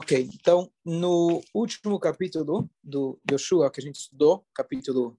Ok, 0.00 0.30
então, 0.32 0.72
no 0.84 1.42
último 1.52 1.98
capítulo 1.98 2.70
do 2.80 3.20
Yoshua, 3.28 3.68
que 3.68 3.80
a 3.80 3.82
gente 3.82 3.96
estudou, 3.96 4.46
capítulo 4.54 5.18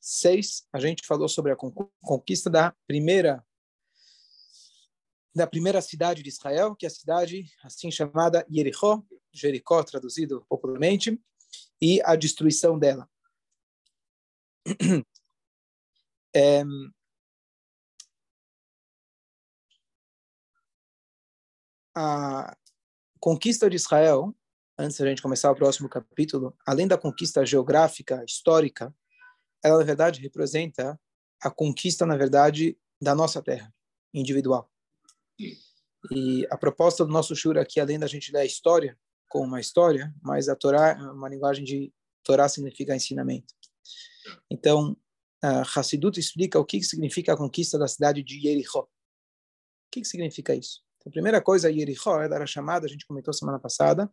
6, 0.00 0.66
a 0.72 0.80
gente 0.80 1.06
falou 1.06 1.28
sobre 1.28 1.52
a 1.52 1.56
conquista 1.56 2.50
da 2.50 2.74
primeira 2.88 3.46
da 5.32 5.46
primeira 5.46 5.80
cidade 5.80 6.24
de 6.24 6.28
Israel, 6.28 6.74
que 6.74 6.84
é 6.84 6.88
a 6.88 6.90
cidade 6.90 7.52
assim 7.62 7.88
chamada 7.88 8.44
Jericó, 8.50 9.00
Jericó 9.32 9.80
traduzido 9.84 10.44
popularmente, 10.48 11.16
e 11.80 12.02
a 12.02 12.16
destruição 12.16 12.76
dela. 12.76 13.08
É, 16.32 16.62
a 21.92 22.56
conquista 23.20 23.68
de 23.68 23.76
Israel, 23.76 24.34
antes 24.78 24.98
da 24.98 25.06
gente 25.06 25.20
começar 25.22 25.50
o 25.50 25.54
próximo 25.54 25.88
capítulo, 25.88 26.56
além 26.66 26.88
da 26.88 26.96
conquista 26.96 27.44
geográfica, 27.44 28.24
histórica, 28.24 28.94
ela, 29.62 29.78
na 29.78 29.84
verdade, 29.84 30.20
representa 30.20 30.98
a 31.42 31.50
conquista, 31.50 32.06
na 32.06 32.16
verdade, 32.16 32.78
da 33.00 33.14
nossa 33.14 33.42
terra, 33.42 33.72
individual. 34.12 34.70
E 36.10 36.46
a 36.50 36.56
proposta 36.56 37.04
do 37.04 37.12
nosso 37.12 37.36
shur 37.36 37.58
aqui, 37.58 37.78
além 37.78 37.98
da 37.98 38.06
gente 38.06 38.32
ler 38.32 38.40
a 38.40 38.44
história 38.44 38.98
com 39.28 39.40
uma 39.40 39.60
história, 39.60 40.14
mas 40.22 40.48
a 40.48 40.56
Torá, 40.56 40.94
uma 41.12 41.28
linguagem 41.28 41.64
de 41.64 41.92
Torá 42.24 42.48
significa 42.48 42.96
ensinamento. 42.96 43.54
Então, 44.50 44.96
Hassidut 45.42 46.18
explica 46.18 46.58
o 46.58 46.64
que 46.64 46.82
significa 46.82 47.32
a 47.34 47.36
conquista 47.36 47.78
da 47.78 47.86
cidade 47.86 48.22
de 48.22 48.40
Jericho. 48.40 48.80
O 48.80 48.88
que 49.90 50.04
significa 50.04 50.54
isso? 50.54 50.82
Então, 51.00 51.10
a 51.10 51.12
primeira 51.12 51.40
coisa, 51.40 51.72
Jericho, 51.72 52.10
ela 52.10 52.36
era 52.36 52.46
chamada, 52.46 52.86
a 52.86 52.88
gente 52.88 53.06
comentou 53.06 53.32
semana 53.32 53.58
passada, 53.58 54.10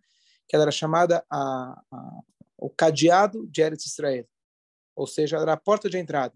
que 0.48 0.56
ela 0.56 0.64
era 0.64 0.72
chamada 0.72 1.24
a, 1.30 1.84
a, 1.92 2.22
o 2.58 2.70
cadeado 2.70 3.46
de 3.48 3.62
Eretz 3.62 3.86
Israel, 3.86 4.28
ou 4.96 5.06
seja, 5.06 5.36
ela 5.36 5.44
era 5.44 5.54
a 5.54 5.58
porta 5.58 5.90
de 5.90 5.98
entrada. 5.98 6.34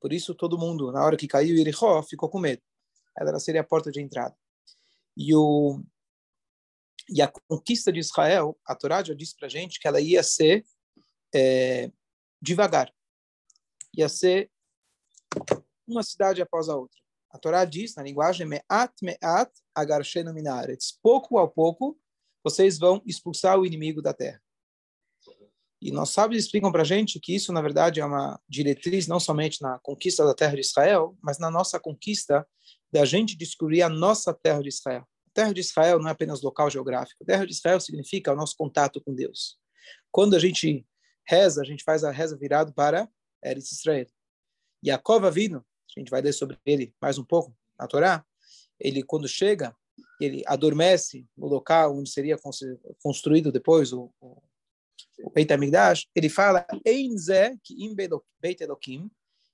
Por 0.00 0.12
isso, 0.12 0.34
todo 0.34 0.58
mundo, 0.58 0.90
na 0.90 1.04
hora 1.04 1.16
que 1.16 1.28
caiu 1.28 1.56
Jericho, 1.56 2.02
ficou 2.04 2.28
com 2.28 2.40
medo. 2.40 2.62
Ela 3.16 3.38
seria 3.38 3.60
a 3.60 3.64
porta 3.64 3.90
de 3.92 4.00
entrada. 4.00 4.34
E, 5.16 5.34
o, 5.34 5.80
e 7.08 7.20
a 7.20 7.28
conquista 7.28 7.92
de 7.92 8.00
Israel, 8.00 8.58
a 8.66 8.74
Torá 8.74 9.04
já 9.04 9.14
disse 9.14 9.36
para 9.36 9.46
a 9.46 9.50
gente 9.50 9.78
que 9.78 9.86
ela 9.86 10.00
ia 10.00 10.22
ser 10.22 10.64
é, 11.34 11.92
devagar. 12.40 12.92
Ia 13.96 14.08
ser 14.08 14.50
uma 15.86 16.02
cidade 16.02 16.40
após 16.40 16.68
a 16.68 16.76
outra. 16.76 17.01
A 17.32 17.38
Torá 17.38 17.64
diz, 17.64 17.94
na 17.94 18.02
linguagem, 18.02 18.46
me'at 18.46 18.92
me'at 19.02 19.50
agarshenu 19.74 20.34
minaretz. 20.34 20.98
Pouco 21.02 21.38
a 21.38 21.48
pouco, 21.48 21.98
vocês 22.44 22.78
vão 22.78 23.02
expulsar 23.06 23.58
o 23.58 23.64
inimigo 23.64 24.02
da 24.02 24.12
terra. 24.12 24.40
E 25.80 25.90
nós 25.90 26.10
sábios 26.10 26.44
explicam 26.44 26.70
para 26.70 26.82
a 26.82 26.84
gente 26.84 27.18
que 27.18 27.34
isso, 27.34 27.52
na 27.52 27.60
verdade, 27.60 28.00
é 28.00 28.04
uma 28.04 28.40
diretriz 28.48 29.08
não 29.08 29.18
somente 29.18 29.60
na 29.60 29.80
conquista 29.80 30.24
da 30.24 30.34
terra 30.34 30.54
de 30.54 30.60
Israel, 30.60 31.16
mas 31.20 31.38
na 31.38 31.50
nossa 31.50 31.80
conquista 31.80 32.46
da 32.92 33.04
gente 33.04 33.36
descobrir 33.36 33.82
a 33.82 33.88
nossa 33.88 34.32
terra 34.32 34.62
de 34.62 34.68
Israel. 34.68 35.08
A 35.26 35.30
terra 35.32 35.52
de 35.52 35.60
Israel 35.60 35.98
não 35.98 36.08
é 36.08 36.12
apenas 36.12 36.42
local 36.42 36.70
geográfico. 36.70 37.24
A 37.24 37.26
terra 37.26 37.46
de 37.46 37.52
Israel 37.52 37.80
significa 37.80 38.32
o 38.32 38.36
nosso 38.36 38.54
contato 38.56 39.00
com 39.00 39.12
Deus. 39.12 39.58
Quando 40.12 40.36
a 40.36 40.38
gente 40.38 40.86
reza, 41.26 41.62
a 41.62 41.64
gente 41.64 41.82
faz 41.82 42.04
a 42.04 42.10
reza 42.10 42.36
virado 42.36 42.72
para 42.74 43.08
Eretz 43.42 43.72
Israel. 43.72 44.06
E 44.84 44.90
a 44.90 44.98
cova 44.98 45.30
vindo, 45.30 45.64
a 45.96 46.00
gente 46.00 46.10
vai 46.10 46.20
ler 46.20 46.32
sobre 46.32 46.58
ele 46.64 46.94
mais 47.00 47.18
um 47.18 47.24
pouco 47.24 47.56
na 47.78 47.86
Torá, 47.86 48.24
ele 48.78 49.02
quando 49.02 49.28
chega, 49.28 49.76
ele 50.20 50.42
adormece 50.46 51.26
no 51.36 51.46
local 51.46 51.96
onde 51.96 52.10
seria 52.10 52.36
construído 53.02 53.52
depois 53.52 53.92
o, 53.92 54.12
o, 54.20 54.42
o 55.24 55.30
Beit 55.30 55.52
HaMikdash, 55.52 56.06
ele 56.14 56.28
fala, 56.28 56.66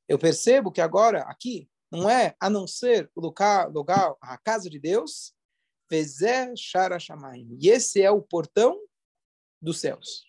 eu 0.08 0.18
percebo 0.18 0.72
que 0.72 0.80
agora, 0.80 1.22
aqui, 1.22 1.68
não 1.90 2.08
é 2.08 2.34
a 2.40 2.48
não 2.48 2.66
ser 2.66 3.10
o 3.14 3.20
local, 3.20 3.70
local 3.70 4.18
a 4.20 4.36
casa 4.38 4.68
de 4.68 4.78
Deus, 4.78 5.34
e 5.90 7.68
esse 7.70 8.02
é 8.02 8.10
o 8.10 8.22
portão 8.22 8.78
dos 9.60 9.80
céus. 9.80 10.26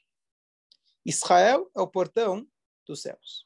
Israel 1.05 1.69
é 1.75 1.81
o 1.81 1.87
portão 1.87 2.47
dos 2.87 3.01
céus. 3.01 3.45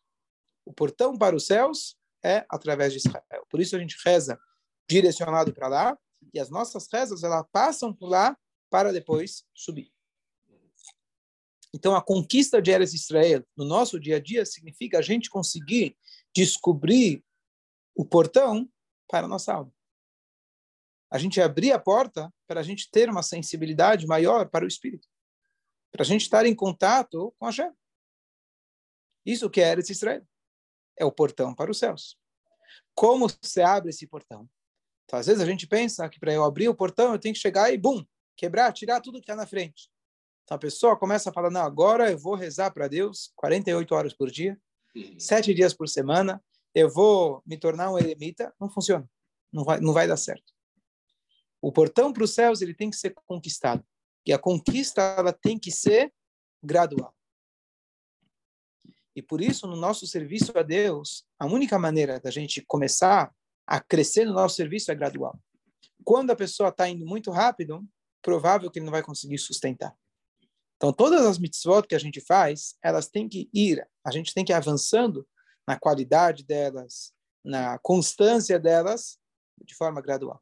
O 0.65 0.73
portão 0.73 1.17
para 1.17 1.35
os 1.35 1.45
céus 1.45 1.97
é 2.23 2.45
através 2.49 2.93
de 2.93 2.99
Israel. 2.99 3.45
Por 3.49 3.59
isso 3.59 3.75
a 3.75 3.79
gente 3.79 3.97
reza 4.03 4.39
direcionado 4.89 5.53
para 5.53 5.67
lá 5.67 5.97
e 6.33 6.39
as 6.39 6.49
nossas 6.49 6.87
rezas 6.91 7.23
elas 7.23 7.45
passam 7.51 7.93
por 7.93 8.07
lá 8.07 8.37
para 8.69 8.93
depois 8.93 9.45
subir. 9.53 9.91
Então 11.73 11.95
a 11.95 12.01
conquista 12.01 12.61
de 12.61 12.71
Eres 12.71 12.93
Israel 12.93 13.43
no 13.57 13.65
nosso 13.65 13.99
dia 13.99 14.17
a 14.17 14.19
dia 14.19 14.45
significa 14.45 14.99
a 14.99 15.01
gente 15.01 15.29
conseguir 15.29 15.97
descobrir 16.33 17.23
o 17.95 18.05
portão 18.05 18.69
para 19.07 19.25
a 19.25 19.29
nossa 19.29 19.53
alma. 19.53 19.73
A 21.11 21.17
gente 21.17 21.41
abrir 21.41 21.71
a 21.71 21.79
porta 21.79 22.33
para 22.47 22.59
a 22.59 22.63
gente 22.63 22.89
ter 22.89 23.09
uma 23.09 23.21
sensibilidade 23.21 24.07
maior 24.07 24.49
para 24.49 24.65
o 24.65 24.67
Espírito. 24.67 25.07
Para 25.91 26.01
a 26.01 26.05
gente 26.05 26.21
estar 26.21 26.45
em 26.45 26.55
contato 26.55 27.33
com 27.37 27.45
a 27.45 27.49
Hashem. 27.49 27.71
Isso 29.25 29.49
que 29.49 29.61
é 29.61 29.71
Eretz 29.71 29.89
Israel 29.89 30.25
é 30.97 31.05
o 31.05 31.11
portão 31.11 31.53
para 31.53 31.71
os 31.71 31.79
céus. 31.79 32.17
Como 32.95 33.27
se 33.41 33.61
abre 33.61 33.89
esse 33.89 34.07
portão? 34.07 34.47
Então, 35.05 35.19
às 35.19 35.27
vezes 35.27 35.41
a 35.41 35.45
gente 35.45 35.67
pensa 35.67 36.07
que 36.09 36.19
para 36.19 36.33
eu 36.33 36.43
abrir 36.43 36.69
o 36.69 36.75
portão 36.75 37.11
eu 37.11 37.19
tenho 37.19 37.33
que 37.33 37.41
chegar 37.41 37.71
e, 37.73 37.77
bum, 37.77 38.03
quebrar, 38.35 38.71
tirar 38.73 39.01
tudo 39.01 39.19
que 39.19 39.23
está 39.23 39.35
na 39.35 39.45
frente. 39.45 39.89
Então 40.43 40.55
a 40.55 40.59
pessoa 40.59 40.97
começa 40.97 41.29
a 41.29 41.33
falar, 41.33 41.49
não, 41.49 41.61
agora 41.61 42.11
eu 42.11 42.17
vou 42.17 42.35
rezar 42.35 42.71
para 42.71 42.87
Deus 42.87 43.31
48 43.35 43.95
horas 43.95 44.13
por 44.13 44.29
dia, 44.29 44.59
uhum. 44.95 45.19
sete 45.19 45.53
dias 45.53 45.73
por 45.73 45.87
semana, 45.87 46.43
eu 46.75 46.89
vou 46.89 47.41
me 47.45 47.57
tornar 47.57 47.91
um 47.91 47.97
eremita. 47.97 48.53
Não 48.59 48.69
funciona, 48.69 49.09
não 49.51 49.63
vai, 49.63 49.79
não 49.79 49.93
vai 49.93 50.07
dar 50.07 50.17
certo. 50.17 50.51
O 51.61 51.71
portão 51.71 52.11
para 52.11 52.23
os 52.23 52.33
céus 52.33 52.61
ele 52.61 52.73
tem 52.73 52.89
que 52.89 52.97
ser 52.97 53.13
conquistado. 53.25 53.85
E 54.25 54.33
a 54.33 54.39
conquista 54.39 55.01
ela 55.17 55.31
tem 55.31 55.57
que 55.57 55.71
ser 55.71 56.13
gradual. 56.61 57.12
E 59.15 59.21
por 59.21 59.41
isso, 59.41 59.67
no 59.67 59.75
nosso 59.75 60.07
serviço 60.07 60.51
a 60.57 60.63
Deus, 60.63 61.25
a 61.39 61.45
única 61.45 61.77
maneira 61.77 62.19
da 62.19 62.31
gente 62.31 62.63
começar 62.65 63.33
a 63.65 63.79
crescer 63.79 64.25
no 64.25 64.33
nosso 64.33 64.55
serviço 64.55 64.91
é 64.91 64.95
gradual. 64.95 65.39
Quando 66.03 66.31
a 66.31 66.35
pessoa 66.35 66.69
está 66.69 66.89
indo 66.89 67.05
muito 67.05 67.31
rápido, 67.31 67.85
provável 68.21 68.69
que 68.71 68.79
ele 68.79 68.85
não 68.85 68.91
vai 68.91 69.03
conseguir 69.03 69.37
sustentar. 69.37 69.95
Então, 70.77 70.91
todas 70.91 71.25
as 71.25 71.37
mitzvot 71.37 71.87
que 71.87 71.95
a 71.95 71.99
gente 71.99 72.19
faz, 72.19 72.75
elas 72.83 73.07
têm 73.07 73.29
que 73.29 73.49
ir, 73.53 73.87
a 74.03 74.11
gente 74.11 74.33
tem 74.33 74.43
que 74.43 74.51
ir 74.51 74.55
avançando 74.55 75.25
na 75.67 75.79
qualidade 75.79 76.43
delas, 76.43 77.13
na 77.43 77.77
constância 77.79 78.59
delas, 78.59 79.17
de 79.63 79.75
forma 79.75 80.01
gradual. 80.01 80.41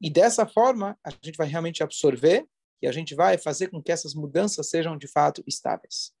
E 0.00 0.10
dessa 0.10 0.46
forma, 0.46 0.98
a 1.04 1.10
gente 1.10 1.36
vai 1.36 1.46
realmente 1.46 1.82
absorver 1.82 2.46
e 2.82 2.86
a 2.86 2.92
gente 2.92 3.14
vai 3.14 3.38
fazer 3.38 3.68
com 3.68 3.82
que 3.82 3.92
essas 3.92 4.14
mudanças 4.14 4.68
sejam 4.68 4.96
de 4.96 5.06
fato 5.06 5.42
estáveis. 5.46 6.12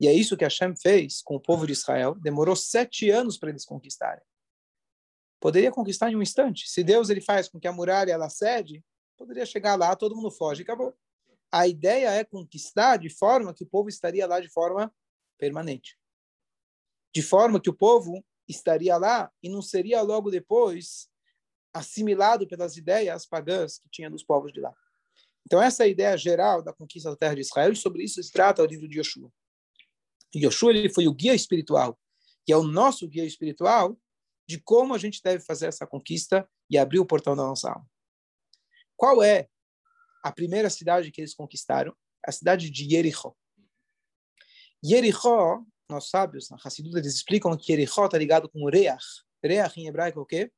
E 0.00 0.06
é 0.06 0.12
isso 0.12 0.36
que 0.36 0.44
Hashem 0.44 0.74
fez 0.76 1.22
com 1.22 1.36
o 1.36 1.40
povo 1.40 1.66
de 1.66 1.72
Israel. 1.72 2.14
Demorou 2.14 2.54
sete 2.54 3.10
anos 3.10 3.38
para 3.38 3.48
eles 3.48 3.64
conquistarem. 3.64 4.22
Poderia 5.40 5.70
conquistar 5.70 6.10
em 6.10 6.16
um 6.16 6.22
instante. 6.22 6.68
Se 6.68 6.82
Deus 6.82 7.08
ele 7.08 7.20
faz 7.20 7.48
com 7.48 7.58
que 7.58 7.68
a 7.68 7.72
muralha 7.72 8.12
ela 8.12 8.28
cede, 8.28 8.84
poderia 9.16 9.46
chegar 9.46 9.74
lá, 9.74 9.94
todo 9.96 10.14
mundo 10.14 10.30
foge 10.30 10.62
e 10.62 10.64
acabou. 10.64 10.94
A 11.50 11.66
ideia 11.66 12.10
é 12.10 12.24
conquistar 12.24 12.96
de 12.98 13.08
forma 13.08 13.54
que 13.54 13.64
o 13.64 13.66
povo 13.66 13.88
estaria 13.88 14.26
lá 14.26 14.40
de 14.40 14.48
forma 14.48 14.92
permanente. 15.38 15.98
De 17.14 17.22
forma 17.22 17.60
que 17.60 17.70
o 17.70 17.74
povo 17.74 18.24
estaria 18.48 18.96
lá 18.96 19.30
e 19.42 19.48
não 19.48 19.62
seria 19.62 20.02
logo 20.02 20.30
depois 20.30 21.08
assimilado 21.72 22.46
pelas 22.46 22.76
ideias 22.76 23.26
pagãs 23.26 23.78
que 23.78 23.88
tinha 23.90 24.10
dos 24.10 24.24
povos 24.24 24.52
de 24.52 24.60
lá. 24.60 24.74
Então, 25.44 25.62
essa 25.62 25.84
é 25.84 25.86
a 25.86 25.88
ideia 25.88 26.16
geral 26.16 26.62
da 26.62 26.72
conquista 26.72 27.10
da 27.10 27.16
terra 27.16 27.34
de 27.34 27.42
Israel, 27.42 27.72
e 27.72 27.76
sobre 27.76 28.02
isso 28.02 28.20
se 28.20 28.32
trata 28.32 28.62
o 28.62 28.66
livro 28.66 28.88
de 28.88 28.98
Yoshua. 28.98 29.30
Yoshua 30.44 30.72
ele 30.72 30.88
foi 30.88 31.06
o 31.06 31.14
guia 31.14 31.34
espiritual, 31.34 31.98
que 32.44 32.52
é 32.52 32.56
o 32.56 32.62
nosso 32.62 33.08
guia 33.08 33.24
espiritual 33.24 33.98
de 34.48 34.60
como 34.60 34.94
a 34.94 34.98
gente 34.98 35.20
deve 35.22 35.44
fazer 35.44 35.66
essa 35.66 35.86
conquista 35.86 36.48
e 36.70 36.78
abrir 36.78 36.98
o 36.98 37.06
portão 37.06 37.34
da 37.34 37.42
nossa 37.42 37.70
alma. 37.70 37.86
Qual 38.96 39.22
é 39.22 39.48
a 40.22 40.32
primeira 40.32 40.70
cidade 40.70 41.10
que 41.10 41.20
eles 41.20 41.34
conquistaram? 41.34 41.94
A 42.24 42.32
cidade 42.32 42.70
de 42.70 42.88
Jericho. 42.88 43.36
Jericho, 44.82 45.64
nós 45.88 46.08
sábios, 46.08 46.50
na 46.50 46.56
Hassidut, 46.62 46.96
eles 46.96 47.14
explicam 47.14 47.56
que 47.56 47.66
Jericho 47.66 48.04
está 48.04 48.18
ligado 48.18 48.48
com 48.48 48.68
Reach. 48.68 49.24
Reach 49.42 49.80
em 49.80 49.86
hebraico 49.86 50.18
é 50.18 50.22
o 50.22 50.26
quê? 50.26 50.50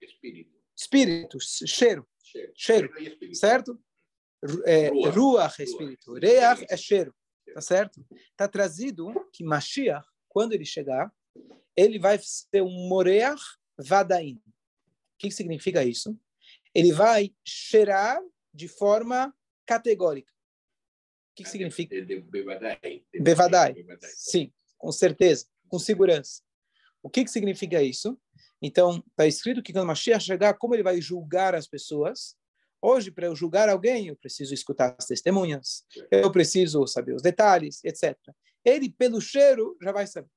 Espírito. 0.00 0.54
Espírito, 0.76 1.38
cheiro. 1.40 2.06
Cheiro. 2.22 2.52
cheiro 2.56 3.34
certo? 3.34 3.78
É, 4.66 4.88
ruach 5.10 5.60
é 5.60 5.64
espírito. 5.64 6.14
Reach 6.14 6.66
é 6.68 6.76
cheiro. 6.76 7.14
Tá 7.54 7.60
certo? 7.60 8.04
Tá 8.36 8.48
trazido 8.48 9.14
que 9.32 9.44
Mashiach, 9.44 10.04
quando 10.28 10.54
ele 10.54 10.64
chegar, 10.64 11.14
ele 11.76 12.00
vai 12.00 12.18
ser 12.18 12.62
um 12.62 12.88
Moreach 12.88 13.40
Vadaim. 13.78 14.42
O 15.14 15.18
que, 15.18 15.30
significa 15.30 15.84
isso? 15.84 16.18
Ele 16.74 16.92
vai 16.92 17.32
cheirar 17.44 18.20
de 18.52 18.66
forma 18.66 19.32
categórica. 19.64 20.32
O 20.32 21.36
que, 21.36 21.44
que 21.44 21.48
significa? 21.48 21.94
Bevadai. 22.04 23.04
Bevadai. 23.20 23.72
Bevadai. 23.74 24.10
Sim, 24.16 24.52
com 24.76 24.90
certeza, 24.90 25.46
com 25.68 25.78
segurança. 25.78 26.42
O 27.00 27.08
que, 27.08 27.22
que 27.22 27.30
significa 27.30 27.80
isso? 27.80 28.20
Então, 28.60 29.00
está 29.10 29.28
escrito 29.28 29.62
que 29.62 29.72
quando 29.72 29.86
Mashiach 29.86 30.24
chegar, 30.24 30.54
como 30.54 30.74
ele 30.74 30.82
vai 30.82 31.00
julgar 31.00 31.54
as 31.54 31.68
pessoas? 31.68 32.36
Hoje, 32.86 33.10
para 33.10 33.24
eu 33.24 33.34
julgar 33.34 33.70
alguém, 33.70 34.08
eu 34.08 34.16
preciso 34.16 34.52
escutar 34.52 34.94
as 34.98 35.06
testemunhas, 35.06 35.86
eu 36.10 36.30
preciso 36.30 36.86
saber 36.86 37.14
os 37.14 37.22
detalhes, 37.22 37.82
etc. 37.82 38.14
Ele, 38.62 38.90
pelo 38.90 39.22
cheiro, 39.22 39.74
já 39.80 39.90
vai 39.90 40.06
saber. 40.06 40.28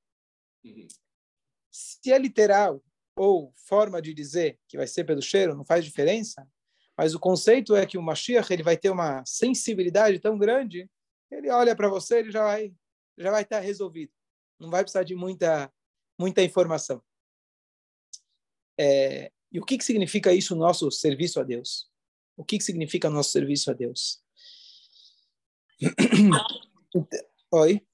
Se 1.69 2.09
é 2.09 2.17
literal 2.17 2.81
ou 3.17 3.51
forma 3.67 4.01
de 4.01 4.13
dizer 4.13 4.57
que 4.65 4.77
vai 4.77 4.87
ser 4.87 5.03
pelo 5.03 5.21
cheiro, 5.21 5.57
não 5.57 5.65
faz 5.65 5.83
diferença, 5.83 6.47
mas 6.97 7.13
o 7.13 7.19
conceito 7.19 7.75
é 7.75 7.85
que 7.85 7.97
o 7.97 8.01
Mashiach 8.01 8.49
ele 8.53 8.63
vai 8.63 8.77
ter 8.77 8.91
uma 8.91 9.25
sensibilidade 9.25 10.17
tão 10.17 10.37
grande, 10.37 10.89
ele 11.29 11.49
olha 11.49 11.75
para 11.75 11.89
você, 11.89 12.19
ele 12.19 12.31
já 12.31 12.43
vai 12.45 12.73
já 13.17 13.29
vai 13.29 13.41
estar 13.41 13.59
resolvido. 13.59 14.13
Não 14.57 14.69
vai 14.69 14.83
precisar 14.83 15.03
de 15.03 15.15
muita 15.15 15.69
muita 16.17 16.41
informação. 16.41 17.03
É, 18.79 19.33
e 19.51 19.59
o 19.59 19.65
que, 19.65 19.77
que 19.77 19.83
significa 19.83 20.31
isso, 20.31 20.55
nosso 20.55 20.89
serviço 20.89 21.41
a 21.41 21.43
Deus? 21.43 21.91
O 22.37 22.45
que, 22.45 22.59
que 22.59 22.63
significa 22.63 23.09
nosso 23.09 23.31
serviço 23.31 23.71
a 23.71 23.73
Deus? 23.73 24.23
Oi? 27.51 27.85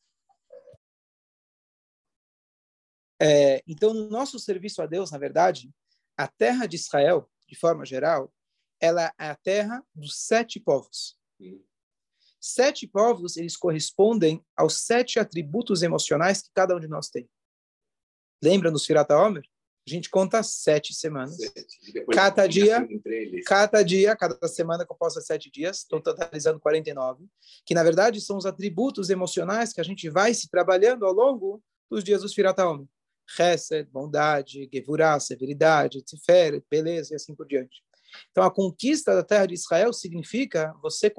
É, 3.21 3.63
então, 3.65 3.93
no 3.93 4.09
nosso 4.09 4.37
serviço 4.37 4.81
a 4.81 4.85
Deus, 4.85 5.11
na 5.11 5.17
verdade, 5.17 5.73
a 6.17 6.27
terra 6.27 6.65
de 6.65 6.75
Israel, 6.75 7.31
de 7.47 7.55
forma 7.55 7.85
geral, 7.85 8.33
ela 8.81 9.13
é 9.17 9.29
a 9.29 9.35
terra 9.35 9.81
dos 9.95 10.17
sete 10.17 10.59
povos. 10.59 11.17
Sete 12.37 12.85
povos, 12.85 13.37
eles 13.37 13.55
correspondem 13.55 14.45
aos 14.57 14.81
sete 14.81 15.19
atributos 15.19 15.81
emocionais 15.81 16.41
que 16.41 16.51
cada 16.53 16.75
um 16.75 16.79
de 16.79 16.89
nós 16.89 17.09
tem. 17.09 17.29
Lembra 18.43 18.69
no 18.69 18.77
Sfirata 18.77 19.17
Omer? 19.17 19.49
A 19.85 19.89
gente 19.89 20.09
conta 20.09 20.41
sete 20.41 20.93
semanas. 20.93 21.37
E 21.39 21.91
depois 21.91 22.15
Cada 22.15 22.47
dia-. 22.47 22.87
Cada 23.45 23.83
dia, 23.83 24.15
cada 24.15 24.47
semana 24.47 24.85
composta 24.85 25.19
de 25.19 25.25
sete 25.25 25.51
dias, 25.51 25.79
estou 25.79 26.01
totalizando 26.01 26.59
49, 26.59 27.25
que 27.65 27.73
na 27.73 27.83
verdade 27.83 28.21
são 28.21 28.37
os 28.37 28.45
atributos 28.45 29.09
emocionais 29.09 29.73
que 29.73 29.81
a 29.81 29.83
gente 29.83 30.09
vai 30.09 30.33
se 30.33 30.49
trabalhando 30.49 31.05
ao 31.05 31.13
longo 31.13 31.61
dos 31.89 32.03
dias 32.03 32.21
dos 32.21 32.31
Sfirata 32.31 32.65
Omer. 32.65 32.87
Chesed, 33.27 33.89
bondade, 33.91 34.69
Gevurah, 34.71 35.19
severidade, 35.19 36.01
Tiferet, 36.01 36.63
beleza 36.69 37.13
e 37.13 37.15
assim 37.15 37.35
por 37.35 37.47
diante. 37.47 37.81
Então, 38.31 38.43
a 38.43 38.51
conquista 38.51 39.15
da 39.15 39.23
terra 39.23 39.45
de 39.45 39.53
Israel 39.53 39.91
significa 39.91 40.73
você 40.81 41.11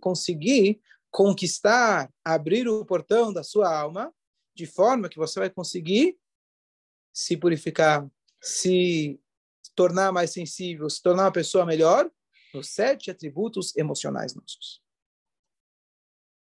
conseguir 0.00 0.80
conquistar, 1.10 2.10
abrir 2.24 2.68
o 2.68 2.84
portão 2.84 3.32
da 3.32 3.42
sua 3.42 3.72
alma, 3.72 4.12
de 4.54 4.66
forma 4.66 5.08
que 5.08 5.18
você 5.18 5.38
vai 5.38 5.50
conseguir 5.50 6.16
se 7.12 7.36
purificar, 7.36 8.08
se 8.40 9.20
tornar 9.74 10.12
mais 10.12 10.30
sensível, 10.30 10.88
se 10.88 11.02
tornar 11.02 11.24
uma 11.24 11.32
pessoa 11.32 11.64
melhor, 11.66 12.10
nos 12.52 12.68
sete 12.68 13.10
atributos 13.10 13.76
emocionais 13.76 14.34
nossos. 14.34 14.82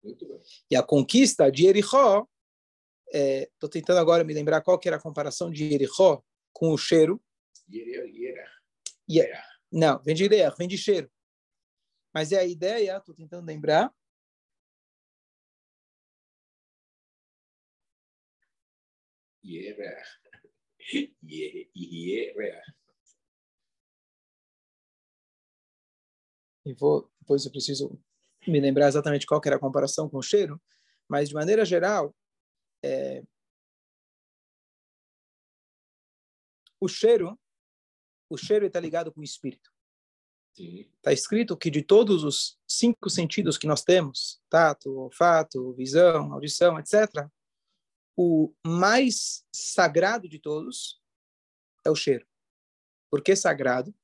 Muito 0.02 0.26
bem. 0.28 0.40
E 0.70 0.76
a 0.76 0.82
conquista 0.82 1.50
de 1.50 1.62
Jericó, 1.62 2.28
estou 3.12 3.68
tentando 3.68 3.98
agora 3.98 4.24
me 4.24 4.34
lembrar 4.34 4.60
qual 4.62 4.78
que 4.78 4.88
era 4.88 4.96
a 4.96 5.02
comparação 5.02 5.50
de 5.50 5.68
Jericó 5.68 6.22
com 6.52 6.72
o 6.72 6.78
cheiro. 6.78 7.22
Era. 7.72 8.50
E 9.08 9.20
é- 9.20 9.42
não, 9.70 10.00
vem 10.02 10.14
de 10.14 10.24
ideia, 10.24 10.50
vem 10.56 10.68
de 10.68 10.78
cheiro. 10.78 11.10
Mas 12.14 12.32
é 12.32 12.38
a 12.38 12.46
ideia, 12.46 12.96
estou 12.96 13.14
tentando 13.14 13.46
lembrar. 13.46 13.92
Era. 19.44 20.02
E 20.92 21.14
e 21.74 22.32
era. 22.36 22.62
e 26.66 26.74
vou 26.74 27.08
depois 27.20 27.44
eu 27.44 27.50
preciso 27.50 27.98
me 28.46 28.60
lembrar 28.60 28.88
exatamente 28.88 29.26
qual 29.26 29.40
que 29.40 29.48
era 29.48 29.56
a 29.56 29.60
comparação 29.60 30.08
com 30.08 30.18
o 30.18 30.22
cheiro, 30.22 30.60
mas 31.08 31.28
de 31.28 31.34
maneira 31.34 31.64
geral, 31.64 32.14
é, 32.84 33.22
o 36.80 36.88
cheiro, 36.88 37.38
o 38.28 38.36
cheiro 38.36 38.66
está 38.66 38.78
ligado 38.78 39.12
com 39.12 39.20
o 39.20 39.24
espírito. 39.24 39.70
Está 40.56 41.12
escrito 41.12 41.56
que 41.56 41.70
de 41.70 41.82
todos 41.82 42.24
os 42.24 42.58
cinco 42.66 43.10
sentidos 43.10 43.58
que 43.58 43.66
nós 43.66 43.82
temos, 43.82 44.40
tato, 44.48 44.90
olfato, 44.96 45.74
visão, 45.74 46.32
audição, 46.32 46.78
etc., 46.78 47.28
o 48.16 48.52
mais 48.66 49.44
sagrado 49.52 50.28
de 50.28 50.38
todos 50.38 51.00
é 51.84 51.90
o 51.90 51.94
cheiro. 51.94 52.26
Por 53.10 53.22
que 53.22 53.36
sagrado? 53.36 53.94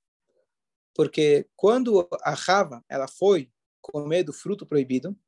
Porque 0.94 1.49
quando 1.56 2.06
a 2.20 2.35
Rava 2.35 2.85
ela 2.88 3.09
foi 3.09 3.50
comer 3.81 4.23
do 4.23 4.32
fruto 4.32 4.67
proibido, 4.67 5.19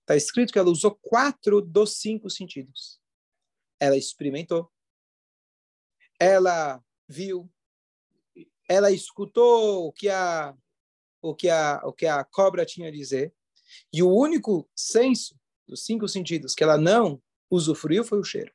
está 0.00 0.14
escrito 0.14 0.52
que 0.52 0.58
ela 0.58 0.70
usou 0.70 0.94
quatro 0.94 1.62
dos 1.62 1.96
cinco 1.96 2.28
sentidos. 2.28 3.00
Ela 3.80 3.96
experimentou, 3.96 4.70
ela 6.20 6.84
viu, 7.08 7.50
ela 8.68 8.90
escutou 8.90 9.88
o 9.88 9.92
que 9.92 10.08
a 10.08 10.56
o 11.20 11.34
que 11.34 11.48
a 11.48 11.80
o 11.84 11.92
que 11.92 12.06
a 12.06 12.22
cobra 12.24 12.66
tinha 12.66 12.88
a 12.88 12.92
dizer, 12.92 13.34
e 13.92 14.02
o 14.02 14.10
único 14.14 14.68
senso 14.76 15.40
dos 15.66 15.84
cinco 15.84 16.06
sentidos 16.06 16.54
que 16.54 16.62
ela 16.62 16.76
não 16.76 17.20
usufruiu 17.52 18.02
foi 18.02 18.18
o 18.18 18.24
cheiro. 18.24 18.52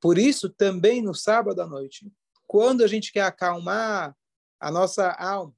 Por 0.00 0.18
isso, 0.18 0.50
também 0.50 1.00
no 1.00 1.14
sábado 1.14 1.60
à 1.60 1.66
noite, 1.66 2.10
quando 2.46 2.82
a 2.82 2.86
gente 2.86 3.12
quer 3.12 3.22
acalmar 3.22 4.16
a 4.60 4.70
nossa 4.70 5.10
alma, 5.12 5.56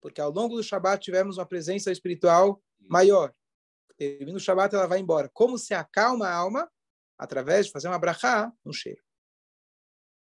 porque 0.00 0.20
ao 0.20 0.30
longo 0.30 0.56
do 0.56 0.62
Shabat 0.62 1.02
tivemos 1.02 1.38
uma 1.38 1.46
presença 1.46 1.90
espiritual 1.90 2.62
maior. 2.78 3.34
Termina 3.96 4.36
o 4.36 4.40
Shabat, 4.40 4.74
ela 4.74 4.86
vai 4.86 4.98
embora. 4.98 5.30
Como 5.32 5.56
se 5.56 5.72
acalma 5.72 6.28
a 6.28 6.34
alma? 6.34 6.70
Através 7.16 7.66
de 7.66 7.72
fazer 7.72 7.88
uma 7.88 7.98
brachá 7.98 8.52
no 8.64 8.72
cheiro. 8.72 9.02